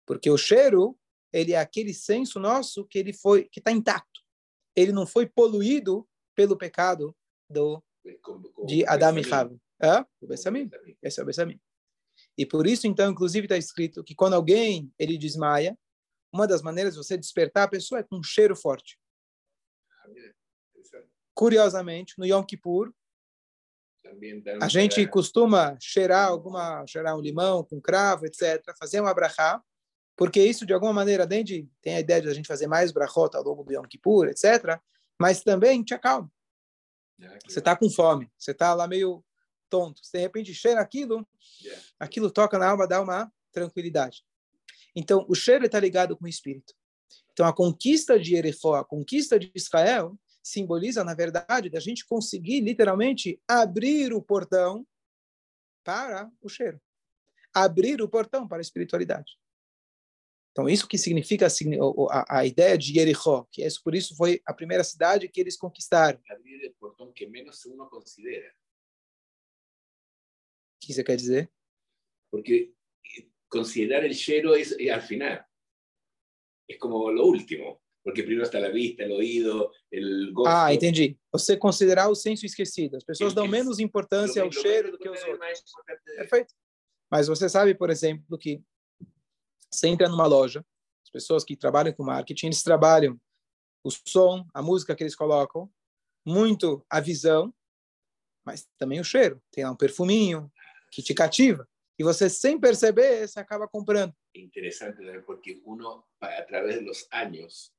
Porque 0.05 0.29
o 0.29 0.37
cheiro, 0.37 0.99
ele 1.31 1.53
é 1.53 1.59
aquele 1.59 1.93
senso 1.93 2.39
nosso 2.39 2.85
que 2.85 2.99
ele 2.99 3.13
foi, 3.13 3.45
que 3.45 3.59
está 3.59 3.71
intacto. 3.71 4.21
Ele 4.75 4.91
não 4.91 5.07
foi 5.07 5.25
poluído 5.25 6.07
pelo 6.35 6.57
pecado 6.57 7.15
do 7.49 7.81
de 8.65 8.85
Adam 8.85 9.17
e 9.17 9.21
Benjamim. 9.21 9.61
É? 9.83 9.99
O 10.21 10.27
Bessamim. 10.27 10.71
Esse 11.01 11.19
é 11.19 11.23
o 11.23 11.25
Bessamim. 11.25 11.59
E 12.37 12.45
por 12.45 12.65
isso, 12.65 12.87
então, 12.87 13.11
inclusive 13.11 13.45
está 13.45 13.57
escrito 13.57 14.03
que 14.03 14.15
quando 14.15 14.33
alguém 14.33 14.89
ele 14.97 15.17
desmaia, 15.17 15.77
uma 16.31 16.47
das 16.47 16.61
maneiras 16.61 16.93
de 16.93 16.99
você 17.03 17.17
despertar 17.17 17.63
a 17.63 17.67
pessoa 17.67 17.99
é 17.99 18.03
com 18.03 18.17
um 18.17 18.23
cheiro 18.23 18.55
forte. 18.55 18.97
Curiosamente, 21.33 22.13
no 22.17 22.25
Yom 22.25 22.43
Kippur, 22.43 22.93
a 24.61 24.67
gente 24.69 25.05
costuma 25.07 25.77
cheirar 25.81 26.29
alguma, 26.29 26.85
cheirar 26.87 27.17
um 27.17 27.21
limão 27.21 27.63
com 27.63 27.81
cravo, 27.81 28.25
etc., 28.25 28.63
fazer 28.77 29.01
uma 29.01 29.13
brachá, 29.13 29.61
porque 30.15 30.41
isso, 30.41 30.65
de 30.65 30.73
alguma 30.73 30.93
maneira, 30.93 31.23
além 31.23 31.43
de 31.43 31.67
tem 31.81 31.95
a 31.95 31.99
ideia 31.99 32.21
de 32.21 32.29
a 32.29 32.33
gente 32.33 32.47
fazer 32.47 32.67
mais 32.67 32.91
brachot 32.91 33.35
ao 33.35 33.43
longo 33.43 33.63
do 33.63 33.73
Yom 33.73 33.83
Kippur, 33.83 34.27
etc., 34.27 34.79
mas 35.19 35.41
também 35.41 35.83
te 35.83 35.93
acalma. 35.93 36.31
Ah, 37.21 37.37
Você 37.47 37.59
está 37.59 37.75
com 37.75 37.89
fome, 37.89 38.31
você 38.37 38.51
está 38.51 38.73
lá 38.73 38.87
meio 38.87 39.23
tonto, 39.73 40.01
de 40.13 40.19
repente 40.19 40.53
cheira 40.53 40.79
aquilo, 40.81 41.27
aquilo 41.99 42.29
toca 42.29 42.59
na 42.59 42.69
alma, 42.69 42.87
dá 42.87 43.01
uma 43.01 43.31
tranquilidade. 43.51 44.23
Então, 44.95 45.25
o 45.27 45.33
cheiro 45.33 45.65
está 45.65 45.79
ligado 45.79 46.15
com 46.15 46.25
o 46.25 46.27
espírito. 46.27 46.73
Então, 47.31 47.47
a 47.47 47.53
conquista 47.53 48.19
de 48.19 48.29
Jericó, 48.29 48.75
a 48.75 48.85
conquista 48.85 49.39
de 49.39 49.51
Israel, 49.55 50.15
simboliza, 50.43 51.03
na 51.03 51.15
verdade, 51.15 51.69
da 51.71 51.79
gente 51.79 52.05
conseguir, 52.05 52.61
literalmente, 52.61 53.41
abrir 53.47 54.13
o 54.13 54.21
portão 54.21 54.85
para 55.83 56.29
o 56.39 56.47
cheiro. 56.49 56.79
Abrir 57.51 57.99
o 58.01 58.07
portão 58.09 58.47
para 58.47 58.59
a 58.59 58.61
espiritualidade. 58.67 59.31
Então, 60.51 60.69
isso 60.69 60.87
que 60.87 60.99
significa 60.99 61.49
signi- 61.49 61.79
o- 61.81 61.93
o- 62.03 62.09
a, 62.11 62.25
a 62.29 62.45
ideia 62.45 62.77
de 62.77 62.93
Jericó, 62.93 63.47
que 63.51 63.63
é 63.63 63.67
isso, 63.67 63.81
por 63.83 63.95
isso 63.95 64.15
foi 64.15 64.39
a 64.45 64.53
primeira 64.53 64.83
cidade 64.83 65.27
que 65.27 65.41
eles 65.41 65.57
conquistaram. 65.57 66.19
abrir 66.29 66.61
el 66.63 66.73
portón 66.79 67.11
que 67.11 67.25
menos 67.25 67.65
uno 67.65 67.89
considera. 67.89 68.53
O 70.83 70.85
que 70.85 70.93
você 70.93 71.03
quer 71.03 71.15
dizer? 71.15 71.49
Porque 72.29 72.73
considerar 73.47 74.03
el 74.03 74.13
llero 74.13 74.53
es, 74.53 74.75
eh, 74.77 74.91
al 74.91 75.01
final. 75.01 75.45
Es 76.67 76.77
como 76.77 77.09
lo 77.09 77.25
último. 77.25 77.81
Porque 78.03 78.21
primero 78.21 78.43
está 78.43 78.59
la 78.59 78.67
vista, 78.67 79.03
el 79.03 79.13
oído, 79.13 79.71
el 79.89 80.33
gosto. 80.33 80.49
Ah, 80.49 80.73
entendi. 80.73 81.17
Você 81.31 81.55
considerar 81.55 82.09
o 82.09 82.15
senso 82.15 82.45
esquecido. 82.45 82.97
As 82.97 83.03
pessoas 83.03 83.33
dão 83.33 83.47
menos 83.47 83.79
importância 83.79 84.43
ao 84.43 84.51
cheiro 84.51 84.91
do 84.91 84.97
que 84.97 85.07
aos 85.07 85.21
importante, 85.21 85.63
outros. 85.77 86.05
Perfeito. 86.17 86.53
Mas 87.09 87.27
você 87.27 87.47
sabe, 87.47 87.73
por 87.73 87.89
exemplo, 87.89 88.37
que 88.37 88.61
você 89.71 89.87
entra 89.87 90.09
numa 90.09 90.27
loja, 90.27 90.65
as 91.05 91.09
pessoas 91.09 91.45
que 91.45 91.55
trabalham 91.55 91.93
com 91.93 92.03
marketing, 92.03 92.47
eles 92.47 92.61
trabalham 92.61 93.17
o 93.81 93.89
som, 93.89 94.45
a 94.53 94.61
música 94.61 94.95
que 94.95 95.03
eles 95.03 95.15
colocam, 95.15 95.71
muito 96.25 96.85
a 96.89 96.99
visão, 96.99 97.53
mas 98.45 98.67
também 98.77 98.99
o 98.99 99.03
cheiro. 99.03 99.41
Tem 99.49 99.63
lá 99.63 99.71
um 99.71 99.77
perfuminho 99.77 100.51
que 100.93 101.01
te 101.01 101.13
cativa. 101.13 101.67
E 101.97 102.03
você, 102.03 102.29
sem 102.29 102.59
perceber, 102.59 103.27
você 103.27 103.39
acaba 103.39 103.67
comprando. 103.67 104.13
Interessante, 104.35 105.01
né? 105.01 105.19
porque 105.25 105.61
uno, 105.65 106.03
através 106.19 106.83
dos 106.83 107.07
anos, 107.11 107.71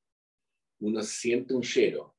uno 0.80 1.02
sente 1.02 1.52
um 1.52 1.62
cheiro. 1.62 2.12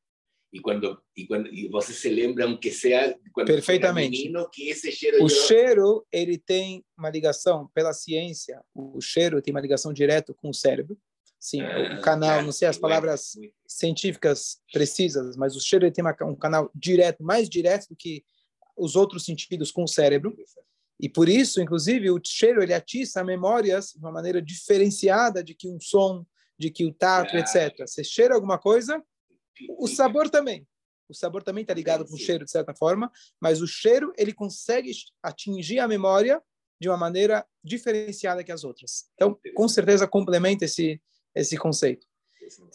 E 0.54 0.60
quando 0.62 1.02
e 1.18 1.28
quando 1.28 1.48
e 1.54 1.68
você 1.68 1.92
se 1.92 2.10
lembra, 2.10 2.46
aunque 2.46 2.72
seja 2.72 3.18
quando 3.34 3.48
Perfeitamente. 3.48 4.18
menino, 4.18 4.50
que 4.50 4.70
esse 4.70 4.90
cheiro. 4.90 5.18
O 5.18 5.26
eu... 5.26 5.30
cheiro 5.30 6.08
ele 6.10 6.38
tem 6.38 6.86
uma 6.98 7.10
ligação 7.10 7.70
pela 7.74 7.92
ciência. 7.92 8.64
O 8.74 9.02
cheiro 9.02 9.42
tem 9.42 9.54
uma 9.54 9.60
ligação 9.60 9.92
direta 9.92 10.34
com 10.34 10.50
o 10.50 10.54
cérebro. 10.54 10.98
Sim, 11.38 11.62
ah, 11.62 11.98
o 12.00 12.02
canal, 12.02 12.42
não 12.42 12.54
sei 12.54 12.68
as 12.68 12.78
palavras 12.78 13.34
científicas 13.68 14.62
precisas, 14.72 15.36
mas 15.36 15.56
o 15.56 15.60
cheiro 15.60 15.86
ele 15.86 15.92
tem 15.92 16.04
uma, 16.04 16.16
um 16.22 16.36
canal 16.36 16.72
direto, 16.74 17.22
mais 17.22 17.50
direto 17.50 17.90
do 17.90 17.96
que 17.96 18.24
os 18.78 18.96
outros 18.96 19.26
sentidos 19.26 19.72
com 19.72 19.84
o 19.84 19.88
cérebro. 19.88 20.36
E 21.00 21.10
por 21.10 21.28
isso, 21.28 21.62
inclusive, 21.62 22.10
o 22.10 22.20
cheiro 22.24 22.64
ele 22.64 22.74
atiça 22.74 23.24
memórias 23.24 23.92
de 23.92 24.00
uma 24.00 24.12
maneira 24.12 24.42
diferenciada 24.42 25.44
de 25.44 25.54
que 25.54 25.68
um 25.68 25.80
som, 25.80 26.26
de 26.58 26.70
que 26.70 26.86
o 26.86 26.94
tato, 26.94 27.36
etc. 27.36 27.86
Você 27.86 28.04
cheira 28.04 28.34
alguma 28.34 28.58
coisa, 28.58 29.04
o 29.78 29.88
sabor 29.88 30.30
também. 30.30 30.66
O 31.08 31.14
sabor 31.14 31.44
também 31.44 31.62
está 31.62 31.74
ligado 31.74 32.06
com 32.06 32.16
o 32.16 32.18
cheiro, 32.18 32.46
de 32.46 32.52
certa 32.52 32.74
forma, 32.74 33.12
mas 33.40 33.62
o 33.62 33.68
cheiro 33.68 34.12
ele 34.18 34.34
consegue 34.34 34.92
atingir 35.22 35.80
a 35.80 35.88
memória 35.88 36.42
de 36.80 36.90
uma 36.90 36.98
maneira 36.98 37.46
diferenciada 37.64 38.44
que 38.44 38.52
as 38.52 38.64
outras. 38.64 39.06
Então, 39.14 39.38
com 39.54 39.68
certeza, 39.68 40.08
complementa 40.08 40.66
esse, 40.66 41.02
esse 41.34 41.58
conceito. 41.58 42.08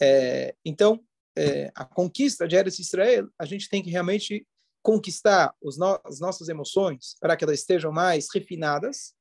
É, 0.01 0.55
então, 0.65 1.03
é, 1.37 1.71
a 1.75 1.85
conquista 1.85 2.47
de 2.47 2.55
Eretz 2.55 2.79
Israel, 2.79 3.29
a 3.37 3.45
gente 3.45 3.69
tem 3.69 3.83
que 3.83 3.89
realmente 3.89 4.45
conquistar 4.81 5.55
no, 5.61 6.01
as 6.03 6.19
nossas 6.19 6.49
emoções 6.49 7.15
para 7.19 7.35
que 7.35 7.43
elas 7.43 7.59
estejam 7.59 7.91
mais 7.91 8.27
refinadas 8.33 9.13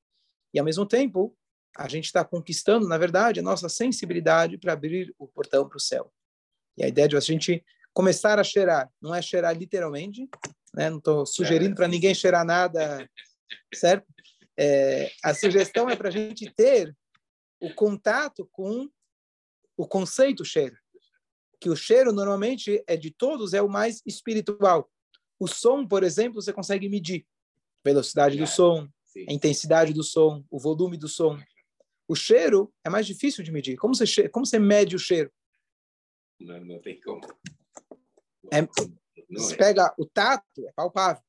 e, 0.53 0.59
ao 0.59 0.65
mesmo 0.65 0.87
tempo, 0.87 1.37
a 1.77 1.89
gente 1.89 2.07
está 2.07 2.25
conquistando, 2.25 2.89
na 2.89 2.99
verdade, 2.99 3.41
a 3.41 3.43
nossa 3.43 3.69
sensibilidade 3.69 4.59
para 4.59 4.73
abrir 4.73 5.15
o 5.19 5.27
portão 5.27 5.69
para 5.69 5.77
o 5.77 5.81
céu. 5.81 6.13
E 6.77 6.85
a 6.85 6.89
ideia 6.89 7.09
de 7.09 7.17
a 7.17 7.21
gente 7.21 7.65
começar 7.93 8.39
a 8.39 8.45
cheirar, 8.45 8.91
não 9.01 9.15
é 9.15 9.23
cheirar 9.23 9.57
literalmente, 9.57 10.29
né? 10.75 10.91
não 10.91 10.99
estou 10.99 11.27
sugerindo 11.27 11.75
para 11.75 11.89
ninguém 11.89 12.15
cheirar 12.15 12.45
nada, 12.45 13.09
certo? 13.75 14.07
É, 14.59 15.11
a 15.25 15.35
sugestão 15.35 15.89
é 15.89 15.97
para 15.97 16.09
a 16.09 16.13
gente 16.13 16.51
ter 16.55 16.95
o 17.61 17.73
contato 17.75 18.49
com 18.53 18.89
o 19.77 19.87
conceito 19.87 20.45
cheiro, 20.45 20.77
que 21.61 21.71
o 21.71 21.77
cheiro 21.77 22.13
normalmente 22.13 22.83
é 22.87 22.97
de 22.97 23.11
todos 23.11 23.55
é 23.55 23.63
o 23.63 23.69
mais 23.69 24.03
espiritual. 24.07 24.91
O 25.41 25.49
som, 25.49 25.87
por 25.87 26.05
exemplo, 26.05 26.43
você 26.43 26.53
consegue 26.53 26.87
medir 26.87 27.27
velocidade 27.83 28.37
do 28.37 28.47
som, 28.47 28.87
a 29.27 29.33
intensidade 29.33 29.95
do 29.95 30.05
som, 30.05 30.45
o 30.51 30.59
volume 30.59 30.99
do 30.99 31.09
som. 31.09 31.41
O 32.07 32.15
cheiro 32.15 32.71
é 32.85 32.91
mais 32.91 33.07
difícil 33.07 33.43
de 33.43 33.51
medir. 33.51 33.79
Como 33.79 33.95
você 33.95 34.29
como 34.29 34.45
você 34.45 34.59
mede 34.59 34.95
o 34.95 34.99
cheiro? 34.99 35.33
Não, 36.39 36.61
não 36.63 36.79
tem 36.81 37.01
como. 37.01 37.23
É, 38.53 38.63
você 39.31 39.55
é. 39.55 39.57
pega 39.57 39.95
o 39.97 40.05
tato, 40.05 40.67
é 40.67 40.73
palpável. 40.73 41.23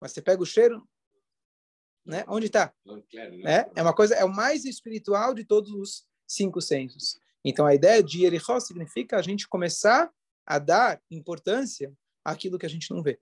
Mas 0.00 0.12
você 0.12 0.22
pega 0.22 0.40
o 0.40 0.46
cheiro, 0.46 0.88
né? 2.06 2.24
Onde 2.28 2.46
está? 2.46 2.72
É, 3.44 3.68
é 3.74 3.82
uma 3.82 3.94
coisa, 3.94 4.14
é 4.14 4.24
o 4.24 4.32
mais 4.32 4.64
espiritual 4.64 5.34
de 5.34 5.44
todos 5.44 5.72
os 5.72 6.06
cinco 6.28 6.60
sensos. 6.60 7.18
Então 7.44 7.66
a 7.66 7.74
ideia 7.74 8.02
de 8.02 8.22
Yerihó 8.22 8.60
significa 8.60 9.16
a 9.16 9.22
gente 9.22 9.48
começar 9.48 10.12
a 10.46 10.58
dar 10.60 11.02
importância 11.10 11.92
àquilo 12.30 12.58
que 12.58 12.66
a 12.66 12.70
gente 12.70 12.90
não 12.90 13.02
vê, 13.02 13.20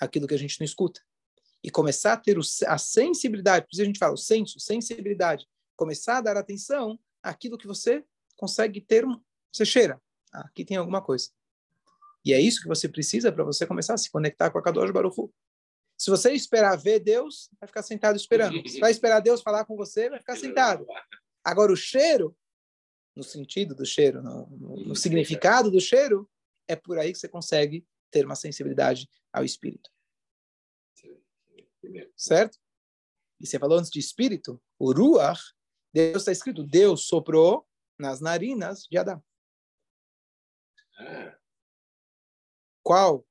àquilo 0.00 0.26
que 0.26 0.34
a 0.34 0.38
gente 0.38 0.58
não 0.60 0.64
escuta. 0.64 1.00
E 1.62 1.70
começar 1.70 2.12
a 2.12 2.16
ter 2.16 2.38
a 2.66 2.78
sensibilidade, 2.78 3.66
por 3.66 3.72
isso 3.72 3.82
a 3.82 3.84
gente 3.84 3.98
fala 3.98 4.14
o 4.14 4.18
senso, 4.18 4.60
sensibilidade, 4.60 5.46
começar 5.76 6.18
a 6.18 6.20
dar 6.20 6.36
atenção 6.36 6.98
àquilo 7.22 7.58
que 7.58 7.66
você 7.66 8.04
consegue 8.36 8.80
ter 8.80 9.04
um, 9.04 9.20
você 9.52 9.64
cheira, 9.64 10.00
ah, 10.32 10.46
aqui 10.46 10.64
tem 10.64 10.76
alguma 10.76 11.02
coisa. 11.02 11.30
E 12.24 12.32
é 12.32 12.40
isso 12.40 12.60
que 12.60 12.68
você 12.68 12.88
precisa 12.88 13.32
para 13.32 13.44
você 13.44 13.66
começar 13.66 13.94
a 13.94 13.98
se 13.98 14.10
conectar 14.10 14.50
com 14.50 14.58
a 14.58 14.62
Kadosh 14.62 14.90
Baruch. 14.90 15.30
Se 15.96 16.10
você 16.10 16.32
esperar 16.32 16.76
ver 16.76 17.00
Deus, 17.00 17.48
vai 17.58 17.66
ficar 17.66 17.82
sentado 17.82 18.16
esperando. 18.16 18.68
Se 18.68 18.78
vai 18.80 18.90
esperar 18.90 19.20
Deus 19.20 19.40
falar 19.40 19.64
com 19.64 19.76
você, 19.76 20.10
vai 20.10 20.18
ficar 20.18 20.36
sentado. 20.36 20.86
Agora, 21.42 21.72
o 21.72 21.76
cheiro, 21.76 22.36
no 23.14 23.22
sentido 23.22 23.74
do 23.74 23.86
cheiro, 23.86 24.22
no, 24.22 24.46
no, 24.50 24.76
no 24.86 24.96
significado 24.96 25.70
do 25.70 25.80
cheiro, 25.80 26.28
é 26.68 26.76
por 26.76 26.98
aí 26.98 27.12
que 27.12 27.18
você 27.18 27.28
consegue 27.28 27.86
ter 28.10 28.24
uma 28.24 28.36
sensibilidade 28.36 29.08
ao 29.32 29.44
espírito. 29.44 29.90
Certo? 32.16 32.58
E 33.40 33.46
você 33.46 33.58
falou 33.58 33.78
antes 33.78 33.90
de 33.90 33.98
espírito, 33.98 34.62
o 34.78 34.92
Ruach, 34.92 35.40
Deus 35.92 36.18
está 36.22 36.32
escrito, 36.32 36.64
Deus 36.64 37.06
soprou 37.06 37.66
nas 37.98 38.20
narinas 38.20 38.86
de 38.90 38.98
Adão. 38.98 39.22
Ah. 40.98 41.36
Qual 42.82 43.26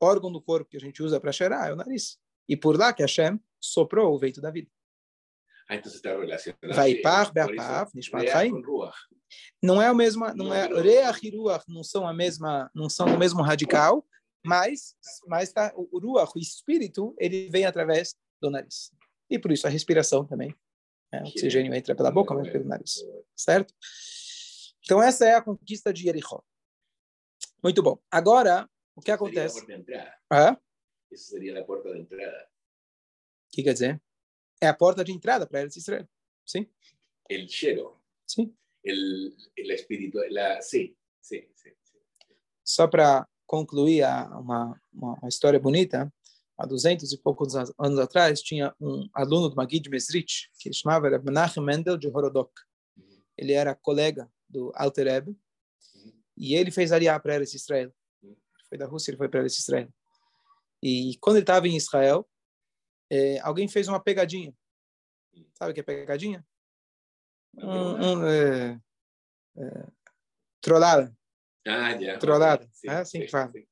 órgão 0.00 0.32
do 0.32 0.40
corpo 0.40 0.70
que 0.70 0.76
a 0.76 0.80
gente 0.80 1.02
usa 1.02 1.20
para 1.20 1.32
cheirar? 1.32 1.68
É 1.68 1.72
o 1.72 1.76
nariz. 1.76 2.18
E 2.48 2.56
por 2.56 2.78
lá 2.78 2.92
que 2.92 3.02
Hashem 3.02 3.40
soprou 3.60 4.14
o 4.14 4.18
vento 4.18 4.40
da 4.40 4.50
vida. 4.50 4.70
Ah, 5.68 5.76
então 5.76 5.90
você 5.90 5.98
está 5.98 6.10
relacionado. 6.10 6.74
Vai 6.74 6.96
par, 6.96 7.32
beapav, 7.32 7.90
nishmat 7.94 8.28
chaim. 8.28 8.52
Não 9.62 9.80
é 9.80 9.90
o 9.90 9.94
mesmo, 9.94 10.26
não 10.34 10.52
é 10.52 10.66
reach 10.66 11.26
e 11.26 11.36
ruach 11.36 11.64
não 11.68 11.84
são 11.84 12.08
a 12.08 12.12
mesma, 12.12 12.70
não 12.74 12.88
são 12.88 13.14
o 13.14 13.18
mesmo 13.18 13.42
radical, 13.42 14.04
mas 14.44 14.96
mas 15.26 15.52
tá, 15.52 15.72
o 15.76 15.98
ruach, 15.98 16.32
o 16.34 16.38
espírito, 16.38 17.14
ele 17.18 17.48
vem 17.48 17.64
através 17.64 18.14
do 18.40 18.50
nariz. 18.50 18.90
E 19.28 19.38
por 19.38 19.52
isso 19.52 19.66
a 19.66 19.70
respiração 19.70 20.26
também. 20.26 20.54
Né? 21.12 21.22
O 21.22 21.28
oxigênio 21.28 21.74
entra 21.74 21.94
pela 21.94 22.10
boca, 22.10 22.34
mas 22.34 22.50
pelo 22.50 22.64
nariz. 22.64 23.04
Certo? 23.36 23.74
Então 24.84 25.02
essa 25.02 25.26
é 25.26 25.34
a 25.34 25.42
conquista 25.42 25.92
de 25.92 26.02
Jericó. 26.02 26.42
Muito 27.62 27.82
bom. 27.82 27.98
Agora, 28.10 28.68
o 28.94 29.00
que 29.00 29.10
acontece? 29.10 29.64
Isso 31.10 31.30
seria 31.30 31.60
a 31.60 31.64
porta 31.64 31.92
de 31.92 32.00
entrada. 32.00 32.48
O 33.48 33.50
que 33.52 33.62
quer 33.62 33.72
dizer? 33.72 34.02
É 34.60 34.68
a 34.68 34.74
porta 34.74 35.04
de 35.04 35.12
entrada 35.12 35.46
para 35.46 35.62
eles 35.62 35.76
Israel. 35.76 36.08
Sim. 36.46 36.70
El 37.28 37.48
cheiro. 37.48 38.00
Sim. 38.26 38.56
El, 38.82 39.36
el 39.56 39.70
espírito, 39.72 40.18
la, 40.30 40.60
sim, 40.62 40.96
sim, 41.20 41.46
sim. 41.54 41.72
Só 42.64 42.86
para 42.88 43.28
concluir 43.50 44.04
uma, 44.04 44.80
uma, 44.92 45.18
uma, 45.20 45.28
história 45.28 45.58
bonita, 45.58 46.12
há 46.56 46.64
200 46.64 47.12
e 47.12 47.18
poucos 47.18 47.56
anos 47.56 47.98
atrás, 47.98 48.40
tinha 48.40 48.72
um 48.80 49.08
aluno 49.12 49.48
do 49.48 49.56
Magid 49.56 49.90
Mesrich, 49.90 50.48
que 50.56 50.72
chamava 50.72 51.10
Menachem 51.18 51.60
Mendel 51.60 51.98
de 51.98 52.06
Horodok. 52.06 52.52
Ele 53.36 53.52
era 53.52 53.74
colega 53.74 54.30
do 54.48 54.70
Alter 54.76 55.08
Rebbe, 55.08 55.36
e 56.36 56.54
ele 56.54 56.70
fez 56.70 56.92
Ariá 56.92 57.18
para 57.18 57.34
Eretz 57.34 57.52
Israel. 57.54 57.92
Foi 58.68 58.78
da 58.78 58.86
Rússia, 58.86 59.10
ele 59.10 59.18
foi 59.18 59.28
para 59.28 59.40
Eretz 59.40 59.58
Israel. 59.58 59.92
E 60.80 61.18
quando 61.20 61.36
ele 61.36 61.42
estava 61.42 61.66
em 61.66 61.76
Israel, 61.76 62.30
é, 63.10 63.40
alguém 63.40 63.66
fez 63.66 63.88
uma 63.88 63.98
pegadinha. 63.98 64.54
Sabe 65.54 65.72
o 65.72 65.74
que 65.74 65.80
é 65.80 65.82
pegadinha? 65.82 66.46
Um, 67.56 68.20
um, 68.20 68.26
é, 68.26 68.80
é, 69.56 69.86
trollada. 70.60 71.12
Ah, 71.66 71.90
yeah. 71.90 72.18
Trollada. 72.18 72.68
Sim, 72.72 72.88
é 72.88 72.94
assim 72.94 73.18
sim, 73.18 73.24
que 73.24 73.30
fala. 73.30 73.50
Sim. 73.52 73.64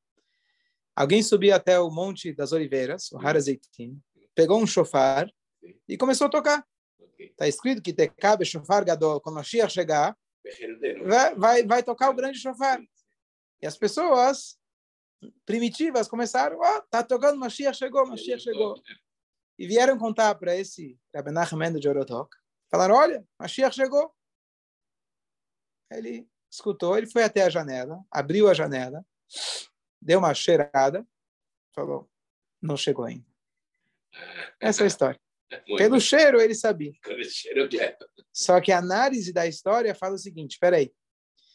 Alguém 0.95 1.23
subiu 1.23 1.55
até 1.55 1.79
o 1.79 1.91
Monte 1.91 2.33
das 2.33 2.53
Oliveiras, 2.53 3.11
o 3.13 3.19
Harazeitim, 3.19 4.01
pegou 4.35 4.61
um 4.61 4.67
chofar 4.67 5.31
e 5.89 5.97
começou 5.97 6.27
a 6.27 6.31
tocar. 6.31 6.67
Está 7.19 7.47
escrito 7.47 7.83
que 7.83 7.93
te 7.93 8.09
cabe 8.09 8.45
chofar 8.45 8.85
gadol, 8.85 9.21
quando 9.21 9.37
Mashiach 9.37 9.73
chegar, 9.73 10.17
vai, 11.05 11.35
vai, 11.35 11.63
vai 11.65 11.83
tocar 11.83 12.11
o 12.11 12.15
grande 12.15 12.39
chofar. 12.39 12.81
E 13.61 13.67
as 13.67 13.77
pessoas 13.77 14.59
primitivas 15.45 16.09
começaram, 16.09 16.59
ó, 16.59 16.79
oh, 16.79 16.83
tá 16.91 17.03
tocando, 17.03 17.39
Mashiach 17.39 17.77
chegou, 17.77 18.07
Mashiach 18.07 18.43
chegou 18.43 18.81
e 19.59 19.67
vieram 19.67 19.99
contar 19.99 20.35
para 20.37 20.55
esse 20.55 20.99
Rabbi 21.15 21.33
Nachman 21.33 21.73
de 21.79 21.89
Orotok. 21.89 22.35
Falaram, 22.71 22.95
olha, 22.95 23.25
Mashiach 23.39 23.75
chegou. 23.75 24.15
Ele 25.91 26.29
escutou, 26.51 26.97
ele 26.97 27.07
foi 27.07 27.23
até 27.23 27.43
a 27.43 27.51
janela, 27.51 28.03
abriu 28.11 28.49
a 28.49 28.55
janela, 28.55 29.05
deu 30.01 30.19
uma 30.19 30.35
cheirada, 30.35 31.07
falou, 31.75 32.11
não 32.61 32.77
chegou 32.77 33.05
ainda. 33.05 33.27
Essa 34.61 34.83
é 34.83 34.85
a 34.85 34.89
história. 34.89 35.21
Muito 35.51 35.79
Pelo 35.79 35.93
bem. 35.93 36.01
cheiro, 36.01 36.41
ele 36.41 36.55
sabia. 36.55 36.93
Cheiro 37.25 37.69
Só 38.33 38.61
que 38.61 38.71
a 38.71 38.79
análise 38.79 39.33
da 39.33 39.47
história 39.47 39.95
fala 39.95 40.15
o 40.15 40.19
seguinte, 40.19 40.53
espera 40.53 40.77
aí. 40.77 40.93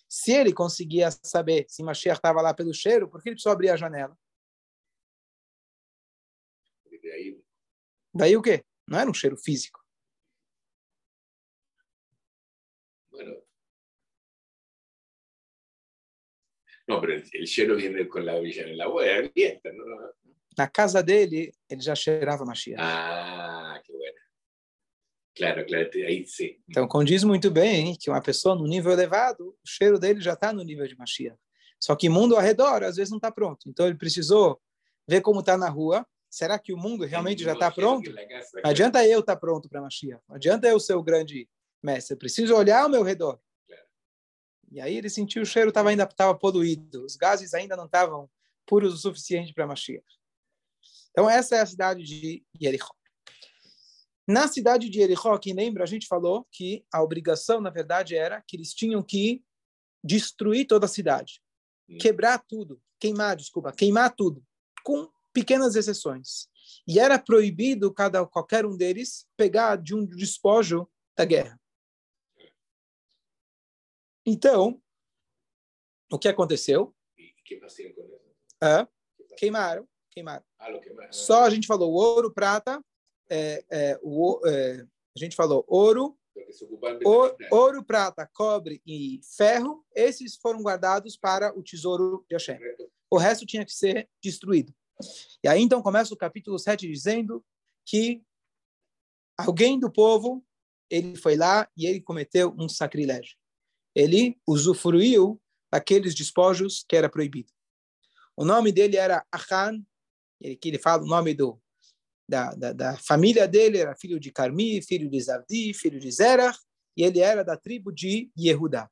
Se 0.10 0.32
ele 0.32 0.54
conseguia 0.54 1.10
saber 1.24 1.66
se 1.68 1.84
Mashiach 1.84 2.18
estava 2.18 2.42
lá 2.42 2.54
pelo 2.54 2.74
cheiro, 2.74 3.10
por 3.10 3.22
que 3.22 3.30
ele 3.30 3.36
precisou 3.36 3.52
abrir 3.52 3.70
a 3.70 3.76
janela? 3.76 4.18
Daí 8.14 8.38
o 8.38 8.42
quê? 8.42 8.64
Não 8.88 9.00
era 9.00 9.10
um 9.10 9.14
cheiro 9.14 9.38
físico. 9.38 9.83
No, 16.88 17.00
pero 17.00 17.14
el, 17.14 17.46
cheiro 17.46 17.76
viene 17.76 18.08
con 18.08 18.26
la 18.26 18.40
villa 18.40 18.64
en 18.64 18.78
la 18.78 18.86
abierta, 18.86 19.72
¿no? 19.72 19.86
Na 20.58 20.68
casa 20.68 21.02
dele, 21.02 21.52
ele 21.68 21.82
já 21.82 21.96
cheirava 21.96 22.46
Mashiach. 22.46 22.80
Ah, 22.80 23.82
qué 23.84 23.92
bueno. 23.92 24.18
Claro, 25.36 25.66
claro, 25.66 25.90
ahí 26.08 26.26
sí. 26.28 26.62
Então, 26.70 26.88
condiz 26.88 27.24
muito 27.24 27.50
bem 27.50 27.96
que 28.00 28.10
uma 28.10 28.22
pessoa 28.22 28.54
no 28.54 28.68
nível 28.68 28.92
elevado, 28.92 29.50
o 29.50 29.68
cheiro 29.68 29.98
dele 29.98 30.22
já 30.22 30.34
está 30.34 30.54
no 30.54 30.64
nível 30.64 30.88
de 30.88 30.96
Mashiach. 30.96 31.38
Só 31.80 31.96
que 31.96 32.08
o 32.08 32.12
mundo 32.12 32.36
ao 32.36 32.42
redor, 32.42 32.84
às 32.84 32.98
vezes, 32.98 33.10
não 33.10 33.18
está 33.18 33.32
pronto. 33.32 33.68
Então, 33.68 33.88
ele 33.88 33.98
precisou 33.98 34.62
ver 35.08 35.22
como 35.22 35.40
está 35.40 35.58
na 35.58 35.70
rua. 35.70 36.06
Será 36.30 36.60
que 36.60 36.72
o 36.72 36.78
mundo 36.78 37.04
realmente 37.06 37.44
já 37.44 37.54
está 37.54 37.72
pronto? 37.72 38.12
Não 38.12 38.70
adianta 38.70 39.06
eu 39.06 39.22
estar 39.22 39.36
tá 39.36 39.40
pronto 39.40 39.68
para 39.68 39.82
Mashiach. 39.82 40.22
Não 40.30 40.36
adianta 40.36 40.68
eu 40.68 40.80
ser 40.80 40.94
o 40.94 41.04
grande 41.04 41.50
mestre. 41.82 42.14
Eu 42.14 42.20
preciso 42.20 42.56
olhar 42.56 42.84
ao 42.84 42.90
meu 42.90 43.02
redor. 43.02 43.40
E 44.74 44.82
aí 44.82 44.98
ele 44.98 45.10
sentiu 45.10 45.44
o 45.44 45.46
cheiro 45.46 45.70
estava 45.70 45.92
ainda 45.92 46.04
estava 46.04 46.34
poluído. 46.34 47.06
Os 47.06 47.16
gases 47.16 47.54
ainda 47.54 47.78
não 47.78 47.86
estavam 47.86 48.28
puros 48.66 48.96
o 48.96 48.98
suficiente 48.98 49.54
para 49.54 49.68
Mashiach. 49.68 50.04
Então, 51.12 51.30
essa 51.30 51.56
é 51.56 51.62
a 51.62 51.66
cidade 51.66 52.04
de 52.04 52.44
Jericho. 52.60 52.92
Na 54.28 54.48
cidade 54.48 54.90
de 54.90 54.98
Jericó, 54.98 55.38
quem 55.38 55.54
lembra, 55.54 55.84
a 55.84 55.86
gente 55.86 56.08
falou 56.08 56.48
que 56.52 56.84
a 56.92 57.04
obrigação, 57.04 57.62
na 57.62 57.70
verdade, 57.70 58.16
era 58.16 58.42
que 58.42 58.56
eles 58.56 58.74
tinham 58.74 59.04
que 59.04 59.44
destruir 60.04 60.66
toda 60.66 60.86
a 60.86 60.90
cidade, 60.90 61.42
quebrar 62.00 62.40
tudo, 62.40 62.82
queimar, 63.00 63.36
desculpa, 63.36 63.72
queimar 63.72 64.16
tudo, 64.16 64.44
com 64.84 65.08
pequenas 65.32 65.76
exceções. 65.76 66.48
E 66.88 67.00
era 67.00 67.20
proibido 67.20 67.94
cada 67.94 68.26
qualquer 68.26 68.66
um 68.66 68.76
deles 68.76 69.28
pegar 69.38 69.76
de 69.76 69.94
um 69.94 70.06
despojo 70.06 70.90
da 71.16 71.26
guerra. 71.26 71.60
Então, 74.26 74.82
o 76.12 76.18
que 76.18 76.28
aconteceu? 76.28 76.96
É, 78.62 78.88
queimaram, 79.38 79.88
queimaram. 80.10 80.44
Ah, 80.58 80.72
queimaram. 80.80 81.12
Só 81.12 81.44
a 81.44 81.50
gente 81.50 81.68
falou 81.68 81.92
ouro, 81.92 82.34
prata, 82.34 82.84
é, 83.30 83.66
é, 83.70 84.00
o, 84.02 84.40
é, 84.46 84.86
a 85.16 85.20
gente 85.20 85.36
falou 85.36 85.66
ouro, 85.68 86.18
ouro, 87.04 87.36
ouro, 87.52 87.84
prata, 87.84 88.30
cobre 88.34 88.82
e 88.86 89.20
ferro, 89.36 89.86
esses 89.94 90.36
foram 90.38 90.62
guardados 90.62 91.18
para 91.18 91.58
o 91.58 91.62
tesouro 91.62 92.26
de 92.30 92.36
Hashem. 92.36 92.60
O 93.10 93.18
resto 93.18 93.46
tinha 93.46 93.66
que 93.66 93.74
ser 93.74 94.10
destruído. 94.22 94.74
E 95.44 95.48
aí 95.48 95.62
então 95.62 95.82
começa 95.82 96.14
o 96.14 96.18
capítulo 96.18 96.58
7 96.58 96.88
dizendo 96.88 97.44
que 97.86 98.24
alguém 99.38 99.80
do 99.80 99.92
povo, 99.92 100.46
ele 100.90 101.16
foi 101.16 101.36
lá 101.36 101.70
e 101.76 101.86
ele 101.86 102.02
cometeu 102.02 102.56
um 102.58 102.70
sacrilégio. 102.70 103.36
Ele 103.96 104.40
usufruiu 104.48 105.42
daqueles 105.72 106.14
despojos 106.14 106.86
que 106.88 106.96
era 106.96 107.10
proibido. 107.10 107.52
O 108.36 108.44
nome 108.44 108.72
dele 108.72 108.98
era 108.98 109.26
Achan, 109.32 109.84
que 110.40 110.70
ele 110.70 110.80
fala 110.80 111.04
o 111.04 111.08
nome 111.08 111.34
do 111.34 111.60
da, 112.28 112.52
da, 112.56 112.74
da, 112.74 112.98
família 112.98 113.48
dele 113.48 113.78
era 113.78 113.96
filho 113.96 114.20
de 114.20 114.32
Carmi, 114.32 114.82
filho 114.82 115.10
de 115.10 115.20
Zavdi, 115.20 115.74
filho 115.74 116.00
de 116.00 116.10
Zerach, 116.10 116.58
e 116.96 117.04
ele 117.04 117.20
era 117.20 117.44
da 117.44 117.58
tribo 117.58 117.92
de 117.92 118.32
Yehudá. 118.38 118.90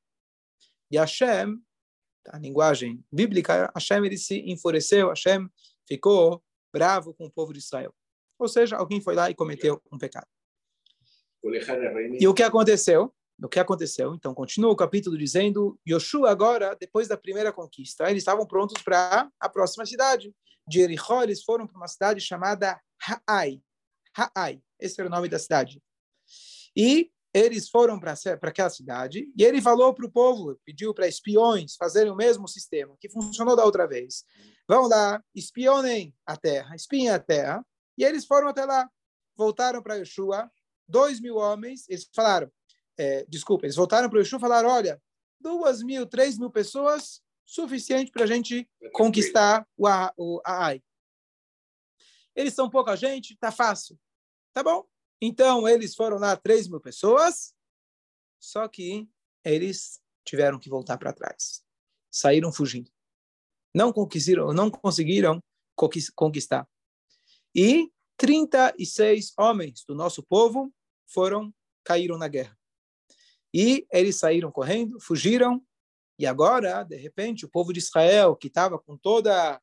E 0.92 0.98
Hashem, 0.98 1.58
a 2.28 2.38
linguagem 2.38 3.04
bíblica, 3.12 3.72
Hashem 3.74 4.06
ele 4.06 4.18
se 4.18 4.40
enfureceu, 4.42 5.10
Hashem 5.10 5.50
ficou 5.88 6.44
bravo 6.74 7.14
com 7.14 7.26
o 7.26 7.32
povo 7.32 7.54
de 7.54 7.60
Israel. 7.60 7.94
Ou 8.38 8.48
seja, 8.48 8.76
alguém 8.76 9.02
foi 9.02 9.16
lá 9.16 9.30
e 9.30 9.36
cometeu 9.36 9.82
um 9.92 9.98
pecado. 9.98 10.28
E 12.20 12.28
o 12.28 12.34
que 12.34 12.44
aconteceu? 12.44 13.14
O 13.44 13.50
que 13.50 13.60
aconteceu? 13.60 14.14
Então, 14.14 14.34
continua 14.34 14.72
o 14.72 14.76
capítulo 14.76 15.18
dizendo: 15.18 15.80
Yoshua, 15.88 16.30
agora, 16.30 16.76
depois 16.80 17.08
da 17.08 17.18
primeira 17.18 17.52
conquista, 17.52 18.10
eles 18.10 18.22
estavam 18.22 18.46
prontos 18.46 18.82
para 18.84 19.30
a 19.40 19.50
próxima 19.50 19.86
cidade. 19.86 20.34
De 20.68 20.80
Jericó, 20.80 21.24
eles 21.24 21.44
foram 21.44 21.66
para 21.66 21.76
uma 21.76 21.88
cidade 21.88 22.22
chamada 22.22 22.80
Ha'ai. 23.02 23.62
Ha'ai, 24.16 24.62
esse 24.80 25.00
era 25.02 25.08
o 25.08 25.12
nome 25.12 25.28
da 25.28 25.40
cidade. 25.40 25.82
E 26.76 27.10
eles 27.34 27.70
foram 27.70 28.00
para 28.00 28.14
aquela 28.44 28.70
cidade 28.70 29.32
e 29.38 29.44
ele 29.44 29.62
falou 29.62 29.94
para 29.94 30.06
o 30.06 30.12
povo, 30.12 30.60
pediu 30.66 30.94
para 30.94 31.08
espiões 31.08 31.76
fazerem 31.78 32.12
o 32.12 32.16
mesmo 32.16 32.48
sistema 32.48 32.96
que 33.00 33.10
funcionou 33.10 33.56
da 33.56 33.64
outra 33.64 33.88
vez. 33.88 34.26
Vão 34.68 34.88
lá, 34.88 35.24
espionem 35.34 36.14
a 36.26 36.36
terra, 36.36 36.76
espiem 36.76 37.10
a 37.10 37.20
terra. 37.20 37.66
E 37.98 38.04
eles 38.04 38.26
foram 38.26 38.50
até 38.50 38.66
lá, 38.66 38.90
voltaram 39.36 39.82
para 39.82 39.96
Yeshua, 39.96 40.52
dois 40.88 41.20
mil 41.20 41.38
homens, 41.38 41.86
eles 41.88 42.10
falaram, 42.14 42.52
é, 42.98 43.26
desculpa, 43.28 43.66
eles 43.66 43.76
voltaram 43.76 44.10
para 44.10 44.20
Yeshua 44.20 44.38
e 44.38 44.42
falaram, 44.42 44.70
olha, 44.70 45.02
duas 45.40 45.82
mil, 45.82 46.06
três 46.06 46.38
mil 46.38 46.50
pessoas, 46.50 47.22
suficiente 47.46 48.12
para 48.12 48.24
a 48.24 48.28
gente 48.28 48.70
conquistar 48.94 49.68
o, 49.78 49.88
o 50.18 50.42
Ai. 50.46 50.82
Eles 52.36 52.54
são 52.54 52.70
pouca 52.70 52.96
gente, 52.96 53.36
tá 53.38 53.52
fácil. 53.52 54.00
Tá 54.54 54.64
bom. 54.64 54.86
Então, 55.22 55.68
eles 55.68 55.94
foram 55.96 56.18
lá, 56.18 56.36
3 56.36 56.68
mil 56.68 56.80
pessoas, 56.80 57.54
só 58.40 58.68
que 58.68 59.08
eles 59.46 60.02
tiveram 60.26 60.58
que 60.58 60.70
voltar 60.70 60.98
para 60.98 61.14
trás. 61.14 61.64
Saíram 62.10 62.52
fugindo. 62.52 62.92
Não 63.74 63.94
conseguiram, 63.94 64.54
não 64.54 64.70
conseguiram 64.70 65.42
conquistar. 66.16 66.68
E 67.56 67.92
36 68.18 69.34
homens 69.38 69.84
do 69.86 69.94
nosso 69.94 70.24
povo 70.24 70.74
foram, 71.08 71.54
caíram 71.84 72.18
na 72.18 72.28
guerra. 72.28 72.58
E 73.54 73.86
eles 73.92 74.18
saíram 74.18 74.52
correndo, 74.52 75.00
fugiram, 75.00 75.62
e 76.18 76.26
agora, 76.26 76.84
de 76.84 76.96
repente, 76.98 77.46
o 77.46 77.50
povo 77.50 77.74
de 77.74 77.80
Israel, 77.80 78.36
que 78.36 78.48
estava 78.48 78.78
com 78.78 78.96
toda 78.96 79.60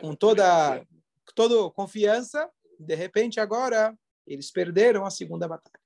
com 0.00 0.14
toda 0.14 0.86
toda 1.34 1.70
confiança, 1.70 2.50
de 2.78 2.94
repente 2.94 3.38
agora 3.38 3.96
eles 4.26 4.50
perderam 4.50 5.06
a 5.06 5.10
segunda 5.10 5.46
batalha. 5.46 5.80